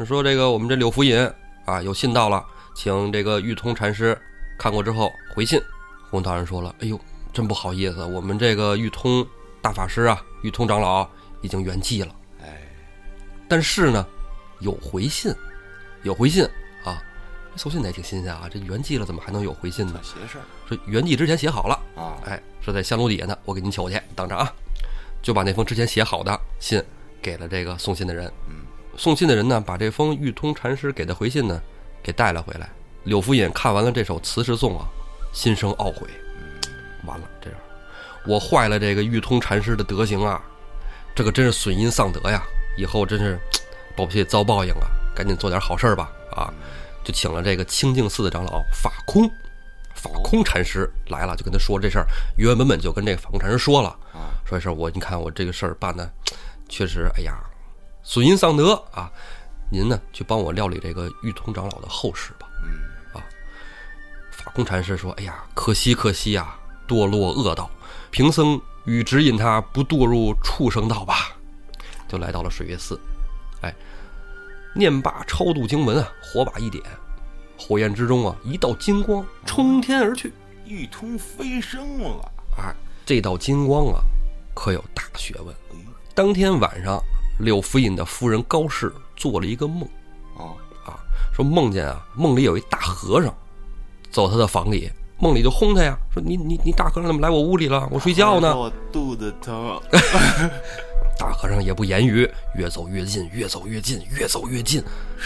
[0.05, 1.17] 说：“这个我们这柳福尹
[1.65, 2.43] 啊，有信到了，
[2.75, 4.19] 请这个玉通禅师
[4.57, 5.59] 看过之后回信。”
[6.09, 6.99] 火供道人说了：“哎呦，
[7.31, 9.25] 真不好意思，我们这个玉通
[9.61, 11.07] 大法师啊，玉通长老
[11.41, 12.13] 已经圆寂了。
[12.41, 12.61] 哎，
[13.47, 14.05] 但是呢，
[14.59, 15.33] 有回信，
[16.03, 16.43] 有回信
[16.83, 17.01] 啊。”
[17.55, 18.49] 送信的也挺新鲜啊！
[18.51, 19.99] 这圆寂了，怎么还能有回信呢？
[20.01, 20.43] 邪事儿。
[20.71, 24.51] 说圆寂之前写好了啊，哎，说在香炉底下呢，我给您求去，等着啊。
[25.21, 26.81] 就把那封之前写好的信
[27.21, 28.31] 给了这个送信的人。
[28.47, 28.65] 嗯，
[28.97, 31.61] 送信的人呢，把这封玉通禅师给的回信呢，
[32.01, 32.69] 给带了回来。
[33.03, 34.87] 柳福尹看完了这首辞世颂啊，
[35.33, 36.07] 心生懊悔。
[37.05, 37.59] 完了，这样
[38.25, 40.41] 我坏了这个玉通禅师的德行啊，
[41.13, 42.41] 这个真是损阴丧德呀！
[42.77, 43.37] 以后真是
[43.97, 44.87] 保不齐遭报应啊！
[45.13, 46.53] 赶紧做点好事吧啊！
[47.03, 49.29] 就请了这个清净寺的长老法空，
[50.01, 53.89] 法空禅师来了，就跟他说这事儿，原原本本就跟这个法空禅师说了。
[54.13, 56.11] 啊，说这事儿我你看我这个事儿办的，
[56.67, 57.37] 确实哎呀，
[58.01, 59.11] 损阴丧德啊，
[59.69, 62.47] 您呢去帮我料理这个玉通长老的后事吧。
[62.63, 63.19] 嗯。
[63.19, 63.23] 啊，
[64.31, 67.69] 法空禅师说，哎呀，可惜可惜啊，堕落恶道，
[68.09, 71.35] 贫僧与指引他不堕入畜生道吧，
[72.07, 72.99] 就来到了水月寺，
[73.61, 73.71] 哎。
[74.73, 76.81] 念罢超度经文啊，火把一点，
[77.61, 80.33] 火焰之中啊，一道金光冲天而去，
[80.65, 82.31] 玉通飞升了。
[82.57, 82.73] 哎，
[83.05, 84.01] 这道金光啊，
[84.55, 85.55] 可有大学问。
[86.15, 86.99] 当天晚上，
[87.39, 89.83] 柳福尹的夫人高氏做了一个梦，
[90.35, 90.97] 啊啊，
[91.31, 93.31] 说梦见啊，梦里有一大和尚，
[94.09, 97.87] 走他的房里，梦里就轰他呀，说你你你大和尚怎么来我屋里了？
[97.91, 98.57] 我睡觉呢。
[98.57, 99.79] 我肚子疼。
[101.19, 104.83] 大和尚也不言语，越走越近，越走越近，越走越近，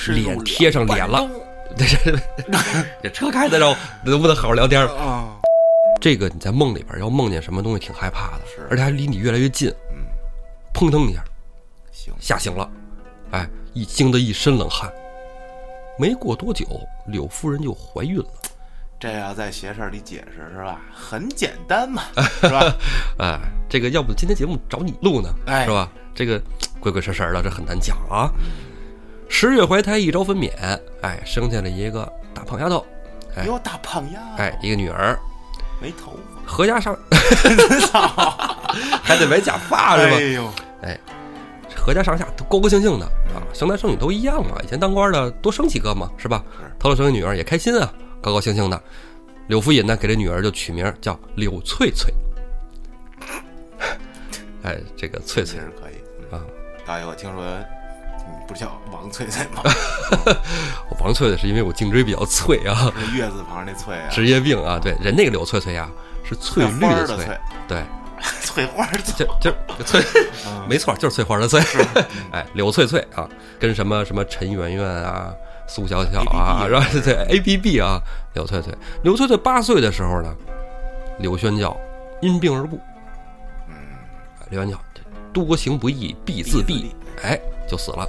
[0.10, 1.26] 脸贴上脸了。
[1.78, 2.20] 这 这
[3.04, 5.36] 这车开的时候能不能好好聊天啊？
[6.02, 9.70] 这个你在梦里边要梦见什么东西挺害怕的，是，而且还离你越来越近。
[9.92, 10.06] 嗯，
[10.74, 11.24] 砰腾一下，
[11.92, 12.70] 醒吓醒了，
[13.32, 14.92] 哎，一惊得一身冷汗。
[15.98, 16.66] 没过多久，
[17.08, 18.28] 柳夫人就怀孕了。
[19.00, 20.82] 这要在邪事里解释是吧？
[20.94, 22.04] 很简单嘛，
[22.42, 22.76] 是吧？
[23.18, 25.90] 哎，这个要不今天节目找你录呢，哎是吧？
[26.14, 26.42] 这个
[26.80, 28.30] 鬼鬼神神的，这很难讲啊。
[29.38, 30.50] 十月怀胎，一朝分娩，
[31.02, 32.86] 哎，生下了一个大胖丫头，
[33.36, 35.20] 哎，有大胖丫，哎，一个女儿，
[35.82, 36.98] 没头发，何家上，
[39.04, 40.16] 还得买假发是吧？
[40.16, 40.50] 哎呦，
[40.84, 40.98] 哎，
[41.76, 44.56] 何家上下都高高兴兴的啊，生男生女都一样嘛。
[44.64, 46.42] 以前当官的多生几个嘛，是吧？
[46.80, 47.94] 偷了生个女儿也开心啊。
[48.22, 48.82] 高高兴兴的，
[49.48, 52.14] 柳福尹呢，给这女儿就取名叫柳翠翠。
[54.64, 56.40] 哎，这个翠翠是可以啊。
[56.86, 57.66] 大爷，我听说你
[58.48, 59.62] 不是叫王翠翠吗？
[61.00, 64.80] 王翠翠是因为我颈椎比较脆啊，月字旁那翠啊，职业病啊。
[64.82, 65.90] 对，人那个柳翠翠呀，
[66.24, 67.84] 是翠绿的翠，对，
[68.42, 69.54] 翠花的就就
[69.86, 70.04] 翠，
[70.68, 71.62] 没错，就是翠花的翠。
[72.32, 73.28] 哎，柳翠翠啊，
[73.60, 75.34] 跟什么什么陈圆圆啊。
[75.68, 78.00] 苏小小啊，然后对 A B B 啊，
[78.36, 80.32] 柳翠翠，柳翠翠八岁的时候呢，
[81.18, 81.76] 柳宣教
[82.22, 82.80] 因病而故。
[83.68, 83.74] 嗯，
[84.52, 84.80] 柳宣教
[85.34, 86.92] 多行不义必自毙，
[87.24, 88.08] 哎，就死了。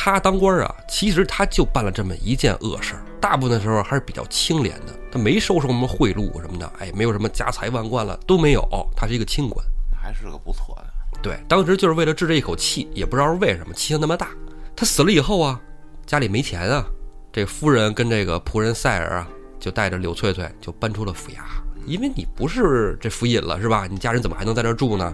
[0.00, 8.62] 他当官啊，其实他就办了这么一件恶事大部分的时候还是比较清廉的，他没收受什么贿赂什么的，哎，没有什么家财万贯了都没有，
[8.94, 9.66] 他是一个清官，
[10.00, 10.84] 还是个不错的。
[11.20, 14.28] 对，当时就是为了治这一口气，也不知道是为什么，气性那么大。
[14.76, 15.60] 他死了以后啊。
[16.06, 16.86] 家里没钱啊，
[17.30, 21.40] 这夫人跟这个仆人塞尔啊，就带着柳翠翠就搬出了府衙，
[21.84, 23.86] 因为你不是这府尹了是吧？
[23.90, 25.12] 你家人怎么还能在这住呢？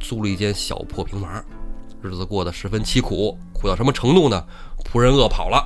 [0.00, 1.42] 租了一间小破平房，
[2.02, 4.44] 日子过得十分凄苦，苦到什么程度呢？
[4.84, 5.64] 仆人饿跑了，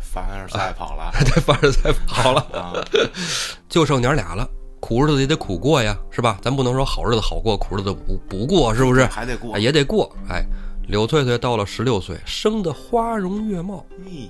[0.00, 2.84] 凡尔赛跑了， 对，凡尔赛跑了，
[3.68, 4.48] 就剩娘俩了，
[4.80, 6.38] 苦日子也得苦过呀，是吧？
[6.40, 9.04] 咱不能说好日子好过，苦日子不不过，是不是？
[9.06, 10.44] 还得过，也得过，哎。
[10.88, 13.84] 柳翠翠到了十六岁，生得花容月貌。
[14.04, 14.28] 咦，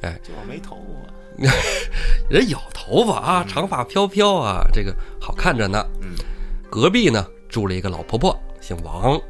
[0.00, 0.78] 哎，就是没头
[1.38, 1.52] 发，
[2.30, 5.84] 人有头发啊，长发飘飘啊，这个好看着呢。
[6.00, 6.16] 嗯，
[6.70, 9.20] 隔壁呢住了一个老婆婆，姓王，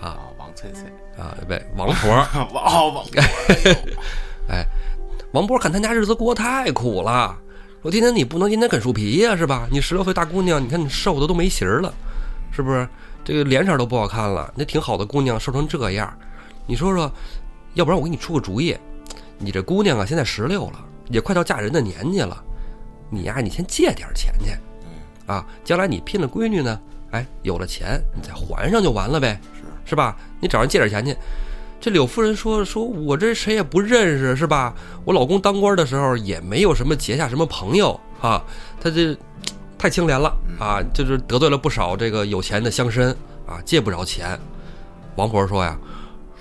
[0.00, 0.82] 啊，王翠翠
[1.18, 2.10] 啊，喂，王婆，
[2.52, 3.04] 王王，
[4.48, 4.66] 哎，
[5.32, 7.36] 王婆看他家日子过太苦了，
[7.82, 9.68] 说天天你不能天天啃树皮呀，是吧？
[9.70, 11.92] 你十六岁大姑娘，你看你瘦的都没形了，
[12.50, 12.88] 是不是？
[13.24, 16.12] 这个脸色都不好看了，那挺好的姑娘瘦成这样，
[16.66, 17.10] 你说说，
[17.74, 18.76] 要不然我给你出个主意，
[19.38, 22.42] 你这姑娘啊现在十六了，也快到嫁人的年纪了，
[23.08, 24.50] 你呀你先借点钱去，
[25.26, 26.78] 啊，将来你聘了闺女呢，
[27.12, 29.40] 哎，有了钱你再还上就完了呗，
[29.84, 30.16] 是是吧？
[30.40, 31.16] 你找人借点钱去。
[31.80, 34.74] 这柳夫人说说，我这谁也不认识是吧？
[35.04, 38.44] 我老公当官的时候也没有什么结下什么朋友啊，
[38.80, 39.16] 他这。
[39.76, 40.80] 太清廉了啊！
[40.94, 43.14] 就是得罪了不少这个有钱的乡绅
[43.46, 44.40] 啊，借不着钱。
[45.16, 45.78] 王婆说呀：“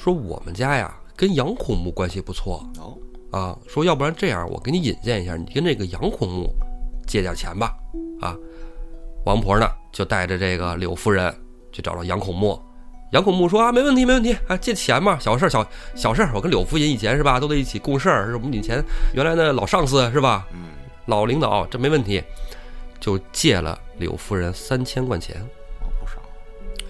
[0.02, 2.98] 说我们家呀跟杨孔木关系不错哦
[3.38, 6.56] 啊，说要不然这样，我给你引荐一下，你跟这个杨孔木
[7.06, 7.74] 借点钱吧
[8.22, 8.34] 啊。”
[9.28, 11.36] 王婆呢就带着这个柳夫人
[11.74, 12.58] 去找了杨孔目。
[13.14, 16.28] 杨孔木说：“啊，没问题，没问题啊，借钱嘛，小事小小事。
[16.34, 20.48] 我跟柳夫人以前是吧，都在一起共事儿，是我们以前原来的老上司是吧？
[20.52, 20.70] 嗯，
[21.06, 22.22] 老领导，这没问题。”
[23.00, 25.36] 就借了柳夫人三千贯钱，
[25.82, 26.22] 哦，不少。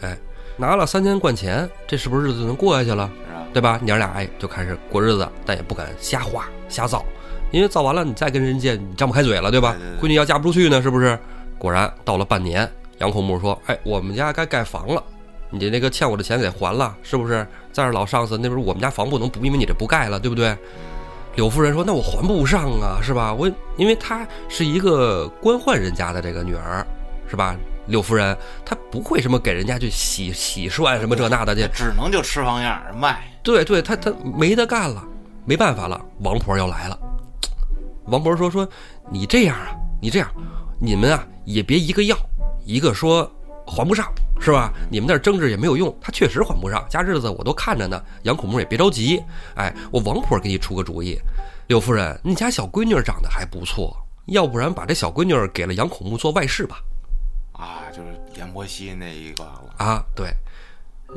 [0.08, 0.16] 哎，
[0.56, 3.10] 拿了三千贯钱，这是不是日子就能过下去了？
[3.28, 3.80] 是啊，对吧？
[3.82, 7.04] 娘俩哎就开始过日子，但也不敢瞎花瞎造，
[7.52, 9.76] 因为造完了你再跟人借，你张不开嘴了，对吧？
[10.00, 11.18] 闺女要嫁不出去呢，是不是？
[11.58, 15.04] 果然到了半年，杨孔木说：“哎，我们家该盖房了，
[15.54, 17.48] 你这那个欠我的钱得还了，是不是？
[17.72, 20.58] 再是老上司，那不是我们家房不能不因为你这不盖了，对不对？”
[21.36, 23.34] 柳夫人说：“那我还不上啊，是吧？
[23.34, 26.86] 我因为她是一个官宦人家的这个女儿，
[27.28, 27.56] 是吧？
[27.88, 28.36] 柳夫人
[28.66, 33.24] 她不会什么给人家去洗洗涮什么这那的去，只能就吃房样卖。
[33.44, 35.04] 对对，她她没得干了，
[35.46, 36.00] 没办法了。
[36.20, 36.98] 王婆又来了。
[38.06, 38.68] 王婆说说
[39.12, 40.30] 你这样啊，你这样，
[40.80, 42.16] 你们啊也别一个要，
[42.64, 43.30] 一个说
[43.66, 44.06] 还不上。”
[44.40, 44.74] 是吧？
[44.92, 48.02] 你们那儿争执也没有用，他确实还不上，家日子我都看着呢。
[48.24, 49.24] 杨孔木也别着急，
[49.56, 51.18] 哎，我王婆给你出个主意，
[51.68, 53.96] 柳夫人，你家小闺女长得还不错，
[54.26, 56.82] 要不然把这小闺女给了杨孔木做外室吧？
[57.54, 59.46] 啊，就是阎婆惜那一个
[59.78, 60.28] 啊，对。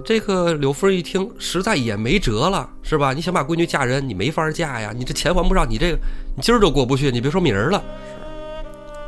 [0.04, 3.12] 这个柳夫人一听，实在也没辙了，是吧？
[3.12, 5.98] 你想把闺女嫁人，你没法嫁呀，你这钱还不上，你这个
[6.36, 7.82] 你今儿就过不去，你别说明儿了，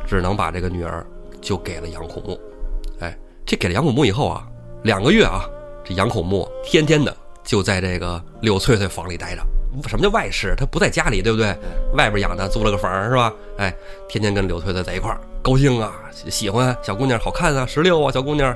[0.05, 1.05] 是，只能把这个女儿
[1.39, 2.37] 就给了杨孔木。
[3.49, 4.45] 这给了杨孔木以后啊，
[4.83, 5.43] 两个月啊，
[5.83, 9.41] 这杨孔木天天的就在这个柳翠翠房里待着。
[9.87, 10.53] 什么叫外室？
[10.55, 11.47] 他不在家里，对不对？
[11.95, 13.33] 外边养的，租了个房是吧？
[13.57, 13.73] 哎，
[14.07, 15.93] 天天跟柳翠翠在一块儿，高兴啊，
[16.29, 18.55] 喜欢小姑娘，好看啊，十六啊，小姑娘，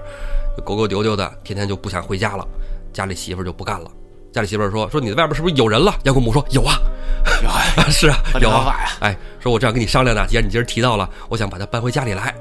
[0.63, 2.47] 狗狗丢丢的，天天就不想回家了。
[2.93, 3.89] 家里媳妇就不干了，
[4.31, 6.75] 家里媳妇说：“说你外边是不是有人了？”杨孔木说：“有啊，
[7.41, 12.35] 有啊，是啊，有啊。”哎，说我这样跟你商量呢，既然你今儿提到了，我想把她搬回家里来。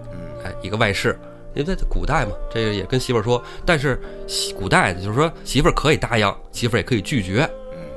[0.44, 1.18] 哎，一个外室。
[1.54, 4.00] 因为在古代嘛，这个也跟媳妇儿说，但是
[4.58, 7.42] 古代就是说媳妇儿可以答应，媳妇儿也可以拒绝，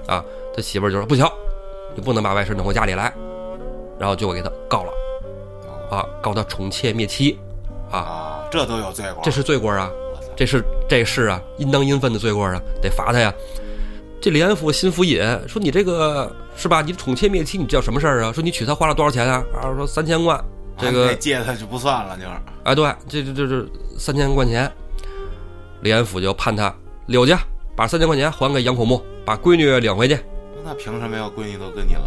[0.07, 0.23] 啊，
[0.55, 1.25] 他媳妇儿就说不行，
[1.95, 3.13] 你不能把外甥弄回家里来，
[3.99, 4.91] 然后就给他告了，
[5.89, 7.37] 啊，告他宠妾灭妻，
[7.91, 9.89] 啊，这都有罪过，这是罪过啊，
[10.35, 13.33] 这是这是啊，应当应分的罪过啊，得罚他呀。
[14.21, 16.81] 这李安府心腹尹说你这个是吧？
[16.81, 18.33] 你宠妾灭妻，你叫什么事儿啊？
[18.33, 19.45] 说你娶她花了多少钱啊？
[19.53, 20.43] 啊，说三千万，
[20.77, 22.31] 这个借他就不算了，就是。
[22.63, 23.65] 哎，对，这这这这
[23.97, 24.71] 三千块钱，
[25.81, 26.73] 李安府就判他
[27.07, 27.39] 柳家
[27.75, 30.19] 把三千块钱还给杨孔木，把闺女领回去。
[30.63, 32.03] 那凭什么要闺女都跟你了？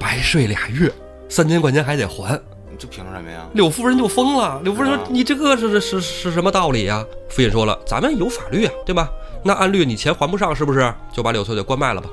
[0.00, 0.90] 白睡俩月，
[1.28, 2.40] 三千块钱还得还。
[2.78, 3.44] 这凭什么呀？
[3.54, 4.60] 柳夫人就疯了。
[4.62, 9.10] 柳夫人说：“你这个是是是什么道理呀？”父亲说了：“咱们有法律啊，对吧？
[9.42, 10.94] 那按律你钱还不上，是不是？
[11.12, 12.08] 就把柳翠翠关卖了吧。”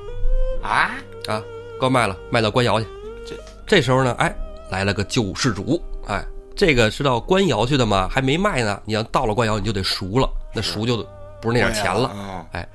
[0.67, 0.91] 啊
[1.27, 1.41] 啊，
[1.79, 2.87] 关卖了，卖到官窑去。
[3.23, 3.35] 这
[3.67, 4.35] 这时候呢，哎，
[4.71, 8.07] 来了个救世主，哎，这个是到官窑去的吗？
[8.09, 8.81] 还没卖呢。
[8.85, 10.97] 你要到了官窑，你就得赎了，那赎就
[11.41, 12.45] 不是那点钱了。
[12.51, 12.67] 哎，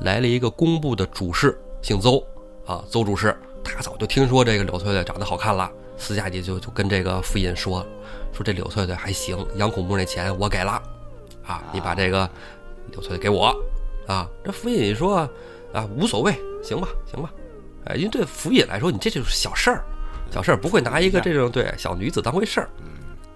[0.00, 2.22] 来了一个工部的主事，姓邹
[2.66, 5.70] 啊，邹主事，他早就听说这个柳翠翠长得好看了。
[5.96, 7.84] 私下里就就跟这个傅印说，
[8.32, 10.80] 说这柳翠翠还行，杨孔木那钱我给了，
[11.44, 12.30] 啊，你把这个
[12.92, 13.52] 柳翠翠给我，
[14.06, 15.28] 啊，这傅印说，
[15.72, 17.32] 啊，无所谓，行吧，行吧，
[17.86, 19.84] 哎，因为对府尹来说，你这就是小事儿，
[20.30, 22.68] 小事儿不会拿一个这种对小女子当回事儿。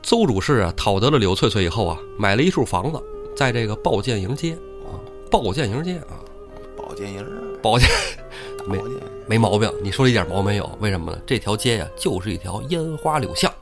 [0.02, 3.00] 邹主事啊，讨得了柳翠翠以后啊，买了一处房子，
[3.37, 4.52] 在这个报建营街
[4.85, 4.98] 啊，
[5.31, 6.18] 报建营街啊，
[6.76, 7.26] 报建营，
[7.62, 7.88] 报建。
[8.64, 8.78] 没
[9.26, 10.70] 没毛病，你说的一点毛病没有？
[10.81, 11.18] 为什么呢？
[11.26, 13.52] 这条街呀，就是一条烟花柳巷，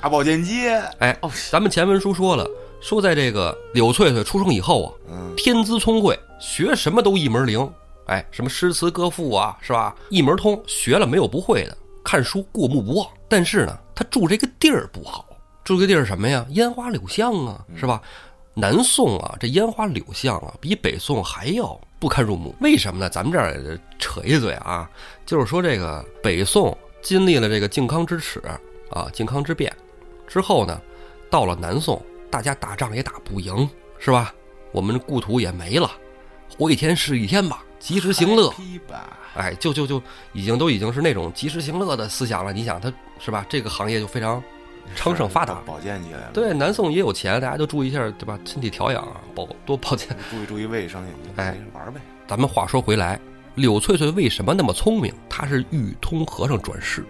[0.00, 0.82] 大保健街。
[0.98, 1.14] 哎，
[1.50, 2.48] 咱们前文书说了，
[2.80, 7.70] 说在这个柳翠翠出生以后啊，天资聪慧，学什么都一门灵。
[8.06, 9.94] 哎，什么诗词歌赋啊，是吧？
[10.08, 11.76] 一门通，学了没有不会的。
[12.04, 13.08] 看书过目不忘。
[13.28, 15.26] 但是呢，他住这个地儿不好，
[15.64, 16.46] 住这地儿什么呀？
[16.50, 18.00] 烟花柳巷啊，是吧？
[18.54, 21.80] 南宋啊，这烟花柳巷啊，比北宋还要。
[22.00, 23.08] 不堪入目，为什么呢？
[23.08, 24.90] 咱们这儿扯一嘴啊，
[25.24, 28.42] 就是说这个北宋经历了这个靖康之耻
[28.90, 29.74] 啊，靖康之变
[30.26, 30.78] 之后呢，
[31.30, 33.66] 到了南宋，大家打仗也打不赢，
[33.98, 34.34] 是吧？
[34.70, 35.90] 我们故土也没了，
[36.56, 38.52] 活一天是一天吧，及时行乐。
[39.34, 40.00] 哎，就就就
[40.32, 42.52] 已经都已经是那种及时行乐的思想了。
[42.52, 43.44] 你想，他是吧？
[43.48, 44.42] 这个行业就非常。
[44.94, 46.30] 昌盛发达，保健起来了。
[46.34, 48.38] 对，南宋也有钱，大家都注意一下，对吧？
[48.44, 49.02] 身体调养，
[49.34, 51.02] 保多保健，注意注意卫生，
[51.36, 51.98] 哎，玩呗。
[52.28, 53.18] 咱们话说回来，
[53.54, 55.10] 柳翠翠为什么那么聪明？
[55.26, 57.02] 她是玉通和尚转世，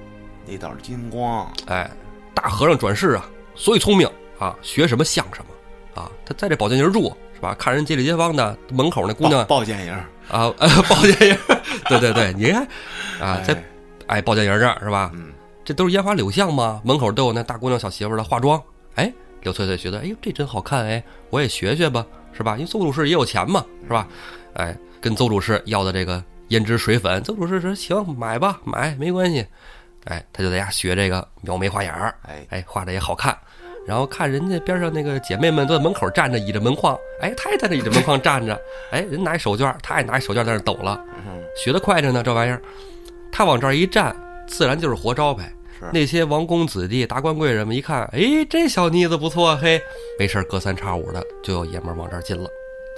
[0.47, 1.91] 那道金光，哎，
[2.33, 3.27] 大和尚转世啊，
[3.57, 6.09] 所以聪明啊，学什么像什么啊。
[6.25, 7.55] 他在这保健营住是吧？
[7.59, 9.93] 看人街里街坊的门口那姑娘，保健营
[10.29, 10.51] 啊，
[10.89, 11.39] 保健营，
[11.89, 12.67] 对对对，你看
[13.21, 13.57] 啊，在
[14.07, 15.11] 哎保健营这儿是吧？
[15.15, 15.33] 嗯。
[15.65, 16.83] 这都是烟花柳巷吗？
[16.85, 18.63] 门口都有那大姑娘、小媳妇的化妆。
[18.97, 22.05] 哎，刘翠翠觉得，哎呦，这真好看，哎，我也学学吧，
[22.35, 22.53] 是吧？
[22.57, 24.07] 因为邹主事也有钱嘛，是吧？
[24.55, 29.47] 哎，跟邹主事要的这个胭脂水粉，邹主事说行，买吧，买没关系。
[30.05, 33.35] 哎，他就在家学这个描眉画眼儿，哎哎，画的也好看。
[33.87, 41.01] 然后看人家边上那个姐妹们都在门口站着倚着门框，哎，他也在那倚着门框站着， 哎，人拿一手绢，他也拿一手绢在那抖了，
[41.57, 42.61] 学得快着呢，这玩意儿，
[43.31, 44.15] 他往这儿一站。
[44.47, 45.51] 自然就是活招牌。
[45.91, 49.81] 那些王公子弟、达官贵人们一看，哎，这小妮子不错，嘿，
[50.19, 52.47] 没事隔三差五的就有爷们儿往这儿进了，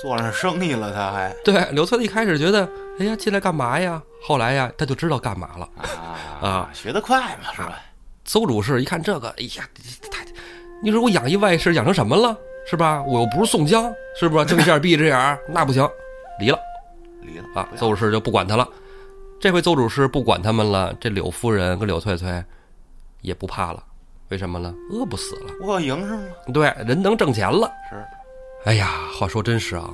[0.03, 0.92] 做上生意了。
[0.92, 2.68] 他还对刘翠一开始觉得，
[2.99, 4.03] 哎呀，进来干嘛呀？
[4.20, 5.68] 后来呀，他就知道干嘛了
[6.40, 7.81] 啊，学得快嘛，是吧？
[8.25, 9.68] 邹主事一看这个，哎呀，
[10.11, 10.25] 太，
[10.82, 12.36] 你说我养一外室养成什么了？
[12.68, 13.00] 是吧？
[13.04, 14.44] 我又不是宋江，是不是？
[14.44, 15.88] 睁一下闭一只眼，那不行，
[16.40, 16.58] 离了，
[17.22, 17.68] 离了啊！
[17.76, 18.68] 邹主事就不管他了。
[19.38, 22.42] 这回邹主事不管他们了，这柳夫人跟柳翠翠
[23.20, 23.84] 也不怕了，
[24.30, 24.74] 为什么呢？
[24.90, 26.28] 饿不死了，我营上了。
[26.52, 27.70] 对，人能挣钱了。
[27.88, 28.04] 是，
[28.64, 29.88] 哎呀，话说真是啊，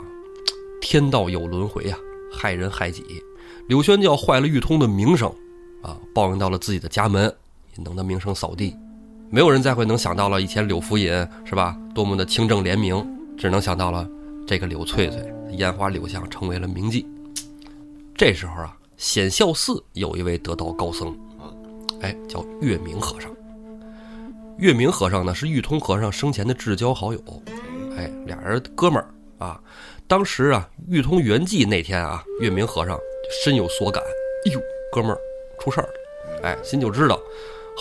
[0.80, 1.96] 天道有轮回呀，
[2.32, 3.04] 害人害己。
[3.68, 5.28] 柳宣教坏了玉通的名声，
[5.82, 7.24] 啊，报应到了自己的家门，
[7.76, 8.74] 也弄得名声扫地。
[9.32, 11.10] 没有人再会能想到了以前柳福尹
[11.46, 13.02] 是吧，多么的清正廉明，
[13.38, 14.06] 只能想到了
[14.46, 17.06] 这个柳翠翠，烟花柳巷成为了名妓。
[18.14, 18.76] 这时候啊。
[18.98, 21.18] 显孝寺有一位得道高僧，
[22.02, 23.28] 哎，叫月明和尚。
[24.58, 27.18] 月明和尚呢是玉通和尚生前的至交好友，
[27.96, 29.08] 哎，俩人哥们儿
[29.38, 29.60] 啊。
[30.06, 32.96] 当时啊，玉通圆寂那天啊，月明和尚
[33.42, 34.00] 深有所感，
[34.46, 34.60] 哎呦，
[34.92, 35.18] 哥们儿
[35.58, 37.18] 出事儿了，哎，心就知道。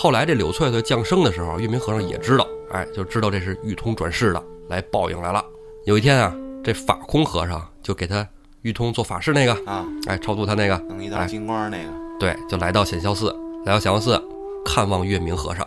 [0.02, 5.46] 后来这柳翠翠降生的时候，月明和尚也知道，哎，就知道这是玉通转世的来报应来了。
[5.86, 8.28] 有一天啊，这法空和尚就给他。
[8.64, 11.90] 玉通做法事那个啊，哎，超度他那个，弄一道金光那个，
[12.20, 13.32] 对，就来到显孝寺，
[13.64, 14.20] 来到显孝寺
[14.66, 15.64] 看望月明和尚，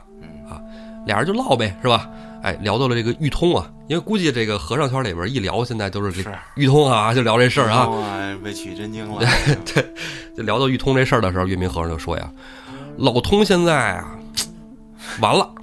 [0.50, 0.60] 啊，
[1.06, 2.10] 俩人就唠呗，是吧？
[2.42, 7.88] 哎，聊到了这个玉通啊，因为估计这个和尚圈里边一聊，现在都是这玉通啊，就聊这事儿啊，
[8.42, 9.24] 被取真经了，
[9.72, 9.94] 对，
[10.36, 12.28] 就聊到玉通这事儿的时候，月明和尚就说呀
[12.98, 14.16] ：“老通现在啊，
[15.20, 15.54] 完了，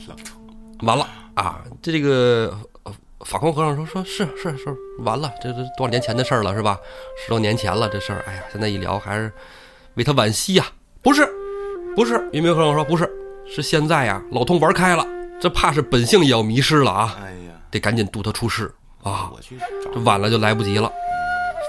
[0.81, 2.57] 完了啊，这个。”
[3.23, 6.75] 法空和尚说：“说是是是，完了，这这多少年前的事儿了，是吧？
[7.23, 9.31] 十多年前了，这事儿，哎呀，现在一聊还是
[9.93, 10.65] 为他惋惜呀。
[11.03, 11.29] 不是，
[11.95, 13.07] 不是，云明和尚说不是，
[13.45, 15.05] 是现在呀，老通玩开了，
[15.39, 17.15] 这怕是本性也要迷失了啊！
[17.21, 18.73] 哎呀，得赶紧渡他出世
[19.03, 19.29] 啊！
[19.31, 19.55] 我去
[19.93, 20.91] 这晚了就来不及了。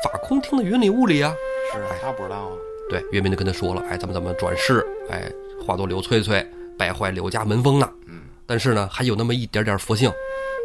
[0.02, 1.34] 法空听得云里雾里啊，
[1.70, 2.52] 是他不知道啊。
[2.88, 5.30] 对，岳明就跟他说了，哎，怎么怎么转世，哎，
[5.66, 6.50] 化作柳翠翠，
[6.82, 7.88] 败坏柳家门风呢？
[8.08, 10.10] 嗯，但是呢，还有那么一点点佛性，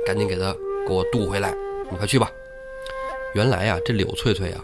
[0.04, 0.52] 赶紧给他
[0.88, 1.54] 给我渡回来，
[1.92, 2.28] 你快去吧。
[3.36, 4.60] 原来呀，这柳翠翠啊，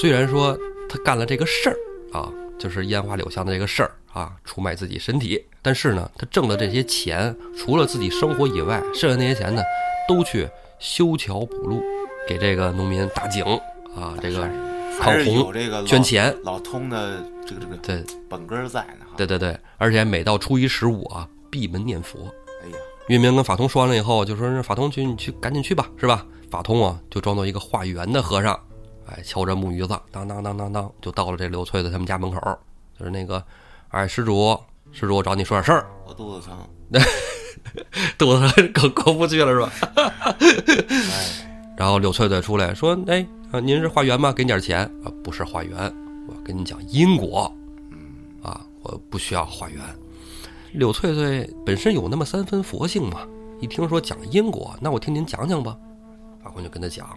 [0.00, 1.76] 虽然说她干了这个事儿
[2.10, 2.28] 啊，
[2.58, 9.62] 就是烟花柳巷的这个事儿啊，出卖自己身体，但是呢，她挣的这些钱，除了自己生活以外，剩下那些钱呢，
[10.08, 10.48] 都去
[10.80, 11.80] 修桥补路，
[12.26, 13.44] 给这个农民打井
[13.94, 14.50] 啊，这个
[14.98, 16.34] 抗洪这个捐钱。
[16.44, 19.06] 老通的这个这个对本根儿在呢。
[19.16, 22.18] 对对对，而且每到初一十五啊，闭门念佛。
[22.62, 22.76] 哎呀，
[23.08, 28.58] 岳明跟法通说完了以后，就说：“法通去，你去赶紧去吧，是吧？”法通啊，就装作一个化缘的和尚，
[29.06, 32.58] 哎，敲着木鱼子，当当当当当，就到了这刘翠翠他们家门口。
[32.98, 33.42] 就是那个，
[33.88, 34.58] 哎，施主，
[34.92, 35.86] 施主，我找你说点事儿。
[36.06, 36.58] 我肚子疼。
[38.16, 39.72] 肚子疼更过不去了，是吧？
[40.40, 44.30] 哎，然后刘翠翠出来说：“哎，啊，您是化缘吗？
[44.30, 45.08] 给你点钱啊？
[45.24, 45.74] 不是化缘，
[46.26, 47.50] 我跟你讲因果。
[48.42, 49.82] 啊，我不需要化缘。
[50.72, 53.26] 柳翠翠本身有那么三分佛性嘛，
[53.58, 55.74] 一听说讲因果，那我听您讲讲吧。
[56.44, 57.08] 法官就跟他讲：，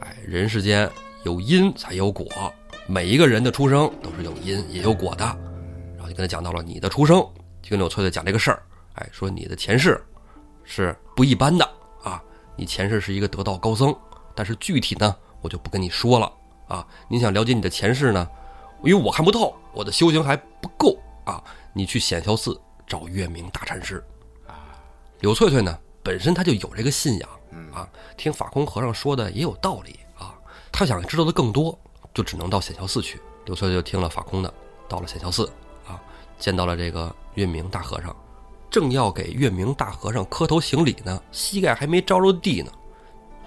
[0.00, 0.88] 哎，人世间
[1.24, 2.26] 有因才有果，
[2.86, 5.24] 每一个人的出生都是有因也有果的。
[5.96, 7.16] 然后就跟他讲到了你的出生，
[7.62, 8.62] 就跟柳翠翠讲这个事儿。
[8.96, 9.98] 哎，说你的前世
[10.64, 11.64] 是不一般的
[12.04, 12.22] 啊，
[12.56, 13.96] 你前世是一个得道高僧，
[14.34, 16.32] 但是具体呢，我就不跟你说了
[16.68, 16.86] 啊。
[17.08, 18.26] 你想了解你的前世呢，
[18.82, 21.42] 因为我看不透，我的修行还不够啊。
[21.74, 24.02] 你去显孝寺找月明大禅师
[24.46, 24.54] 啊。
[25.20, 30.34] 柳翠翠呢，本身她就有这个信仰嗯啊，听法空和尚说的也有道理啊。
[30.70, 31.78] 她想知道的更多，
[32.14, 33.20] 就只能到显孝寺去。
[33.44, 34.54] 柳翠翠就听了法空的，
[34.88, 35.50] 到了显孝寺
[35.86, 36.00] 啊，
[36.38, 38.14] 见到了这个月明大和尚。
[38.70, 42.72] 正要给月明大和尚磕头行礼呢，膝盖还没着着地呢，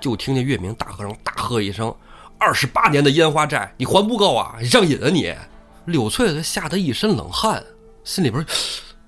[0.06, 1.92] 就听见月明大和尚大喝一声
[2.38, 4.56] ：“二十八年的烟花债，你还不够啊？
[4.62, 5.36] 你上瘾啊你！”
[5.86, 7.64] 柳翠翠吓得一身冷汗，
[8.04, 8.46] 心里边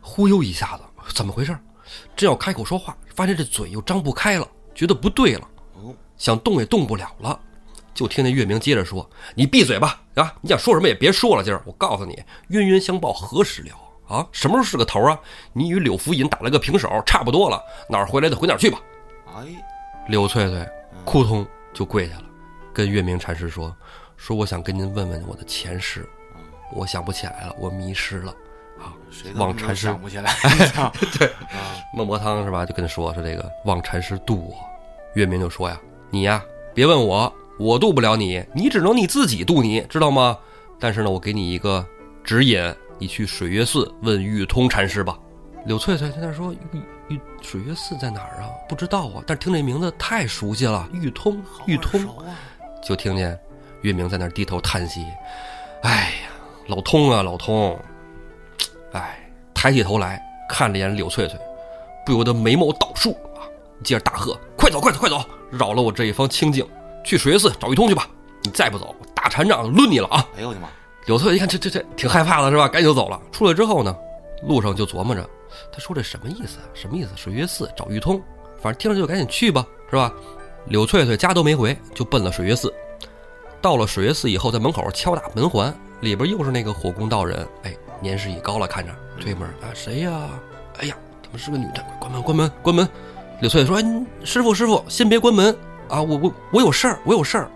[0.01, 0.81] 忽悠一下子，
[1.13, 1.55] 怎么回事？
[2.15, 7.39] 正要开口说话，发现这嘴又张不开了，觉得不对了，哦，想动也动不了了。
[7.93, 10.01] 就听见月明接着说：“你闭嘴吧！
[10.15, 11.43] 啊，你想说什么也别说了。
[11.43, 13.69] 今儿我告诉你，冤冤相报何时了？
[14.07, 15.19] 啊，什么时候是个头啊？
[15.53, 18.79] 你与柳福尹打了个平手，差不多了，哪儿回来的回哪儿去吧。”
[19.37, 19.45] 哎，
[20.07, 20.67] 柳翠翠
[21.07, 22.23] 扑通就跪下了，
[22.73, 23.73] 跟月明禅师说
[24.17, 26.07] ：“说我想跟您问问我的前世，
[26.73, 28.35] 我想不起来了，我迷失了。
[28.77, 28.93] 啊，
[29.35, 30.31] 望禅师想不起来。
[31.17, 32.65] 对啊，孟婆汤是吧？
[32.65, 34.55] 就跟他说说这个望禅师渡我。
[35.15, 35.79] 月明就说呀
[36.11, 36.43] ：“你呀，
[36.75, 40.37] 别问我，我渡不了你，你只能你自己渡你，知道吗？
[40.77, 41.83] 但是呢，我给你一个
[42.21, 42.61] 指引，
[42.99, 45.17] 你去水月寺问玉通禅师吧。”
[45.65, 48.49] 柳翠翠在那说：“玉玉水月寺在哪儿啊？
[48.69, 52.01] 不知道啊，但是听这名字太熟悉了，玉通玉通。
[52.19, 52.35] 啊，
[52.83, 53.37] 就听见
[53.81, 55.05] 月明在那低头叹息
[55.83, 56.29] ：“哎呀，
[56.67, 57.79] 老通啊，老通，
[58.93, 59.23] 哎。”
[59.59, 61.35] 抬起头来看了一眼柳翠翠，
[62.05, 63.41] 不由得眉毛倒竖啊！
[63.83, 65.19] 接着大喝：“快走，快走，快走！
[65.49, 66.63] 扰了我这一方清静，
[67.03, 68.07] 去水月寺找玉通去吧！
[68.43, 70.67] 你再不走，我大禅杖抡你了啊！”哎呦我的妈！
[71.07, 72.67] 柳翠翠一看这这这挺害怕的是吧？
[72.69, 73.19] 赶紧就走了。
[73.31, 73.97] 出来之后呢，
[74.43, 75.27] 路上就琢磨着，
[75.71, 76.65] 他说这什么意思啊？
[76.73, 77.09] 什么意思？
[77.15, 78.21] 水月寺找玉通，
[78.61, 80.13] 反正听着就赶紧去吧，是吧？
[80.65, 82.73] 柳翠翠家都没回，就奔了水月寺。
[83.61, 90.29] 到了水月寺以后，在门口敲打门环，里边又是那个火宫道人，哎，年事已高了，看着推门啊，谁呀？
[90.79, 91.83] 哎呀，怎么是个女的？
[91.99, 92.87] 关门，关门，关门！
[93.39, 95.55] 柳翠翠说：“哎，师傅，师傅，先别关门
[95.87, 97.51] 啊，我我我有事儿，我有事儿。”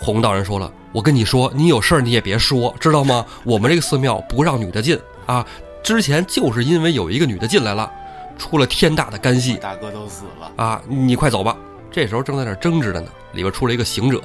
[0.00, 3.24] 火供道人说了：“我跟你说，你有事儿你也别说，知道吗？
[3.44, 5.46] 我们这个寺庙不让女的进啊。
[5.82, 7.92] 之前就是因为有一个女的进来了，
[8.38, 10.82] 出了天大的干系大哥都死了，啊！
[10.86, 11.56] 你快走吧。”
[11.90, 14.18] 这时候正在那争执着呢，里边出来一个行者，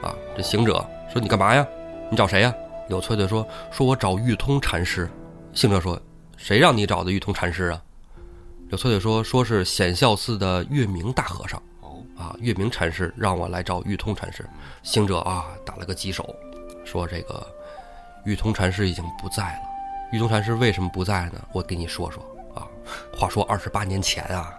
[0.00, 0.72] 啊，这行者
[1.12, 1.66] 说：“你干嘛呀？
[2.10, 2.54] 你找谁呀？”
[2.88, 5.10] 柳翠翠说：“说我找玉通禅师。”
[5.52, 6.00] 行者说
[6.38, 7.82] ：“谁让你找的玉通禅师啊？”
[8.70, 14.48] 柳翠翠说：“说是显孝寺的月明大和尚哦，啊，月明禅师让我来找玉通禅师。”
[14.82, 16.34] 行者啊，打了个棘手，
[16.84, 17.46] 说：“这个
[18.24, 19.63] 玉通禅师已经不在了。
[20.14, 21.42] 玉通禅师为什么不在呢？
[21.52, 22.22] 我给你说说
[22.54, 22.62] 啊。
[23.12, 24.54] 话说二十八年前啊，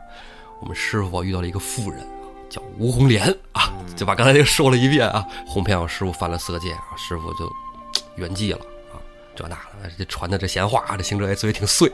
[0.60, 2.06] 我们师傅遇到了一个妇人，
[2.50, 5.26] 叫吴红莲啊，就把刚才这个说了一遍啊。
[5.48, 7.50] 哄骗我师傅犯了色戒啊，师傅就
[8.18, 8.60] 圆寂了
[8.92, 9.00] 啊。
[9.34, 11.90] 这那的，这传的这闲话，这行者也嘴挺碎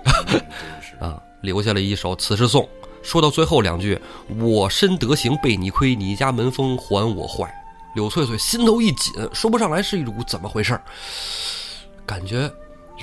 [1.00, 2.68] 啊，留下了一首词诗颂。
[3.04, 4.02] 说到最后两句，
[4.40, 7.48] 我身德行被你亏，你家门风还我坏。
[7.94, 10.82] 柳翠翠心头一紧，说不上来是一股怎么回事儿
[12.08, 12.52] 感觉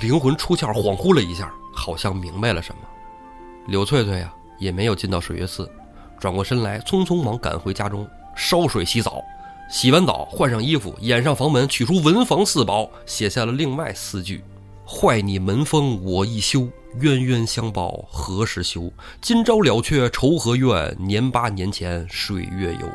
[0.01, 2.81] 灵魂出窍，恍惚了一下，好像明白了什么。
[3.67, 5.71] 柳翠翠呀、也没有进到水月寺，
[6.19, 9.23] 转过身来，匆匆忙赶回家中烧水洗澡。
[9.71, 14.43] 洗完澡，换上衣服，掩上房门，取出文房四宝，写下了另外四句
[14.87, 16.69] ：“坏你门风我一休，
[17.01, 18.91] 冤冤相报何时休？
[19.21, 20.97] 今朝了却愁何怨？
[20.99, 22.89] 年八年前水月游。”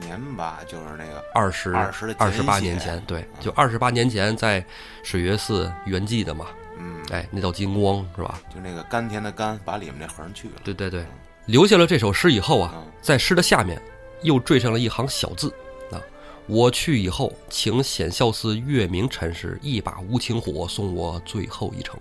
[0.00, 4.64] 年吧，就是那个二十二十二十八年前，对，就二十八年前在
[5.02, 6.46] 水月寺圆寂的嘛。
[6.80, 8.40] 嗯，哎，那道金光是吧？
[8.54, 10.54] 就那个甘甜的甘，把里面那横去了。
[10.62, 11.04] 对对对，
[11.46, 12.72] 留下了这首诗以后啊，
[13.02, 13.82] 在诗的下面
[14.22, 15.52] 又缀上了一行小字
[15.90, 15.98] 啊。
[16.46, 21.98] 我去以后，请显孝寺月明禅师一把无情火送我最后一程。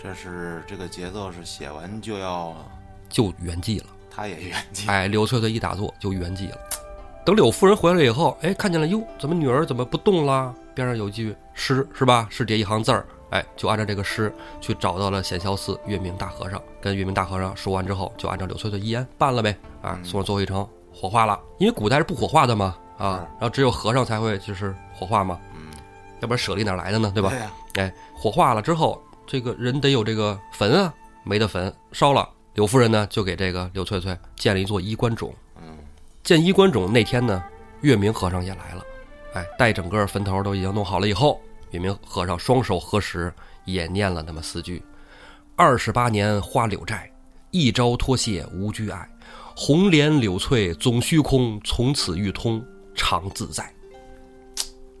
[0.00, 2.54] 这是这个节奏是写完就要
[3.08, 4.88] 就圆寂了，他也圆寂。
[4.88, 6.58] 哎，刘翠翠一打坐就圆寂了。
[7.24, 10.54] 等柳夫人回来以后，哎，看见了，哟，怎么女儿怎么不动了？
[10.74, 12.26] 边上有句诗是吧？
[12.30, 19.56] 是这一行字儿，哎，就按照这个诗去找到了显孝寺月明大和尚，跟月明大和尚说完之后，就按照柳翠翠遗言办了呗。
[19.80, 22.76] 啊，送了最后一程，火化了，因为古代是不火化的嘛。
[22.98, 25.72] 啊，然后只有和尚才会就是火化嘛，嗯，
[26.20, 27.10] 要不然舍利哪来的呢？
[27.14, 27.32] 对吧？
[27.76, 30.92] 哎，火化了之后，这个人得有这个坟啊，
[31.24, 32.28] 没得坟，烧了。
[32.52, 35.34] 柳夫人呢，就给这个柳翠翠建了一座衣冠冢。
[36.24, 37.44] 嗯，建衣冠冢那天呢，
[37.82, 38.84] 月明和尚也来了，
[39.34, 43.32] 哎，待整个坟头都已经弄好了以后，月明和尚双手合十，
[43.64, 44.82] 也念了那么四句：
[45.54, 47.10] 二十八年花柳债，
[47.50, 49.08] 一朝脱谢无拘碍，
[49.54, 52.64] 红莲柳翠总虚空，从此欲通。
[52.96, 53.68] 常自在，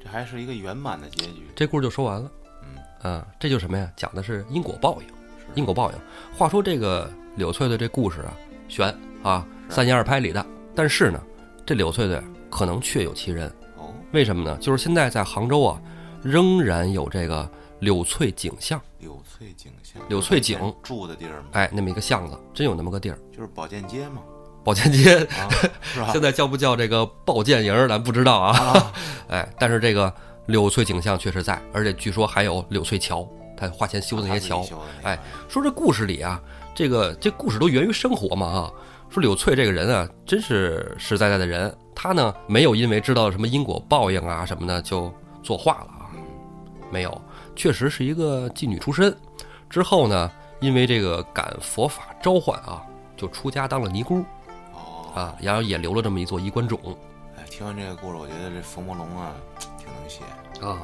[0.02, 1.46] 这还是一个圆满的结局。
[1.54, 2.28] 这故事就说完了。
[2.64, 3.88] 嗯，啊，这就什么呀？
[3.94, 5.06] 讲的是因果报应，
[5.54, 5.98] 因果报应。
[6.36, 10.44] 话说这个柳翠的这故事啊，悬啊，三言二拍里的。
[10.74, 11.20] 但是呢，
[11.64, 12.20] 这柳翠翠
[12.50, 13.48] 可能确有其人。
[13.76, 14.56] 哦，为什么呢？
[14.60, 15.80] 就是现在在杭州啊，
[16.22, 17.48] 仍然有这个
[17.80, 18.80] 柳翠景巷。
[18.98, 21.48] 柳翠景巷，柳翠景住的地儿吗？
[21.52, 24.22] 哎，那么一个巷子，真有那么个地儿，就是保健街嘛。
[24.64, 25.18] 保健街，
[25.82, 26.08] 是吧？
[26.10, 28.92] 现在叫不叫这个保健营，咱不知道啊。
[29.28, 30.10] 哎，但是这个
[30.46, 34.66] 柳翠景象确实在，而且据说还有柳翠桥，他花钱修的那些桥。
[35.02, 35.18] 哎，
[35.50, 36.40] 说这故事里啊，
[36.74, 38.72] 这个这故事都源于生活嘛啊。
[39.08, 41.72] 说柳翠这个人啊，真是实实在在的人。
[41.94, 45.12] 他呢，没有因为知道什么因果报应啊什么的就
[45.42, 46.10] 作画了啊，
[46.90, 47.22] 没有，
[47.54, 49.16] 确实是一个妓女出身。
[49.70, 52.82] 之后呢，因为这个感佛法召唤啊，
[53.16, 54.24] 就出家当了尼姑。
[55.14, 56.76] 啊，然后也留了这么一座衣冠冢。
[57.36, 59.32] 哎，听完这个故事，我觉得这冯梦龙啊，
[59.78, 60.24] 挺能写
[60.60, 60.82] 啊。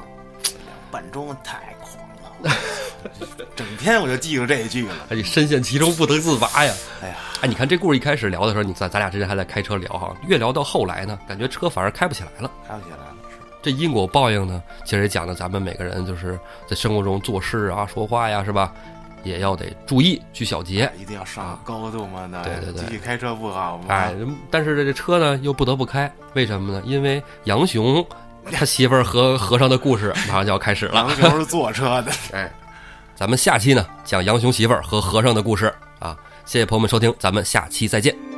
[0.89, 1.97] 半中太狂
[2.41, 2.49] 了，
[3.55, 4.93] 整天我就记住这一句了。
[5.09, 6.73] 哎，你深陷其中不得自拔呀。
[7.01, 12.51] 哎呀，哎，你看这故事一开始聊的时候，你咱咱俩之前还在开车聊哈，越聊到后来呢，感觉车反而开不起来了。
[12.67, 13.35] 开不起来了，是。
[13.61, 18.73] 这因果报应呢，其实也讲的咱们每个人就是在生活中做事啊、说话呀，是吧？
[19.23, 22.25] 也要得注意，去小节，一定要上高度嘛。
[22.25, 23.85] 那对对对，继续开车不好吗？
[23.89, 24.15] 哎，
[24.49, 26.81] 但是这这车呢又不得不开，为什么呢？
[26.87, 28.03] 因为杨雄
[28.51, 30.95] 他媳妇儿和 和尚的故事马上就要开始了。
[30.95, 32.51] 杨雄是坐车的， 哎，
[33.21, 36.17] 咱们下期呢讲杨雄媳妇儿和和尚的故事啊。
[36.43, 38.30] 谢谢朋友们收听，咱们下期再见。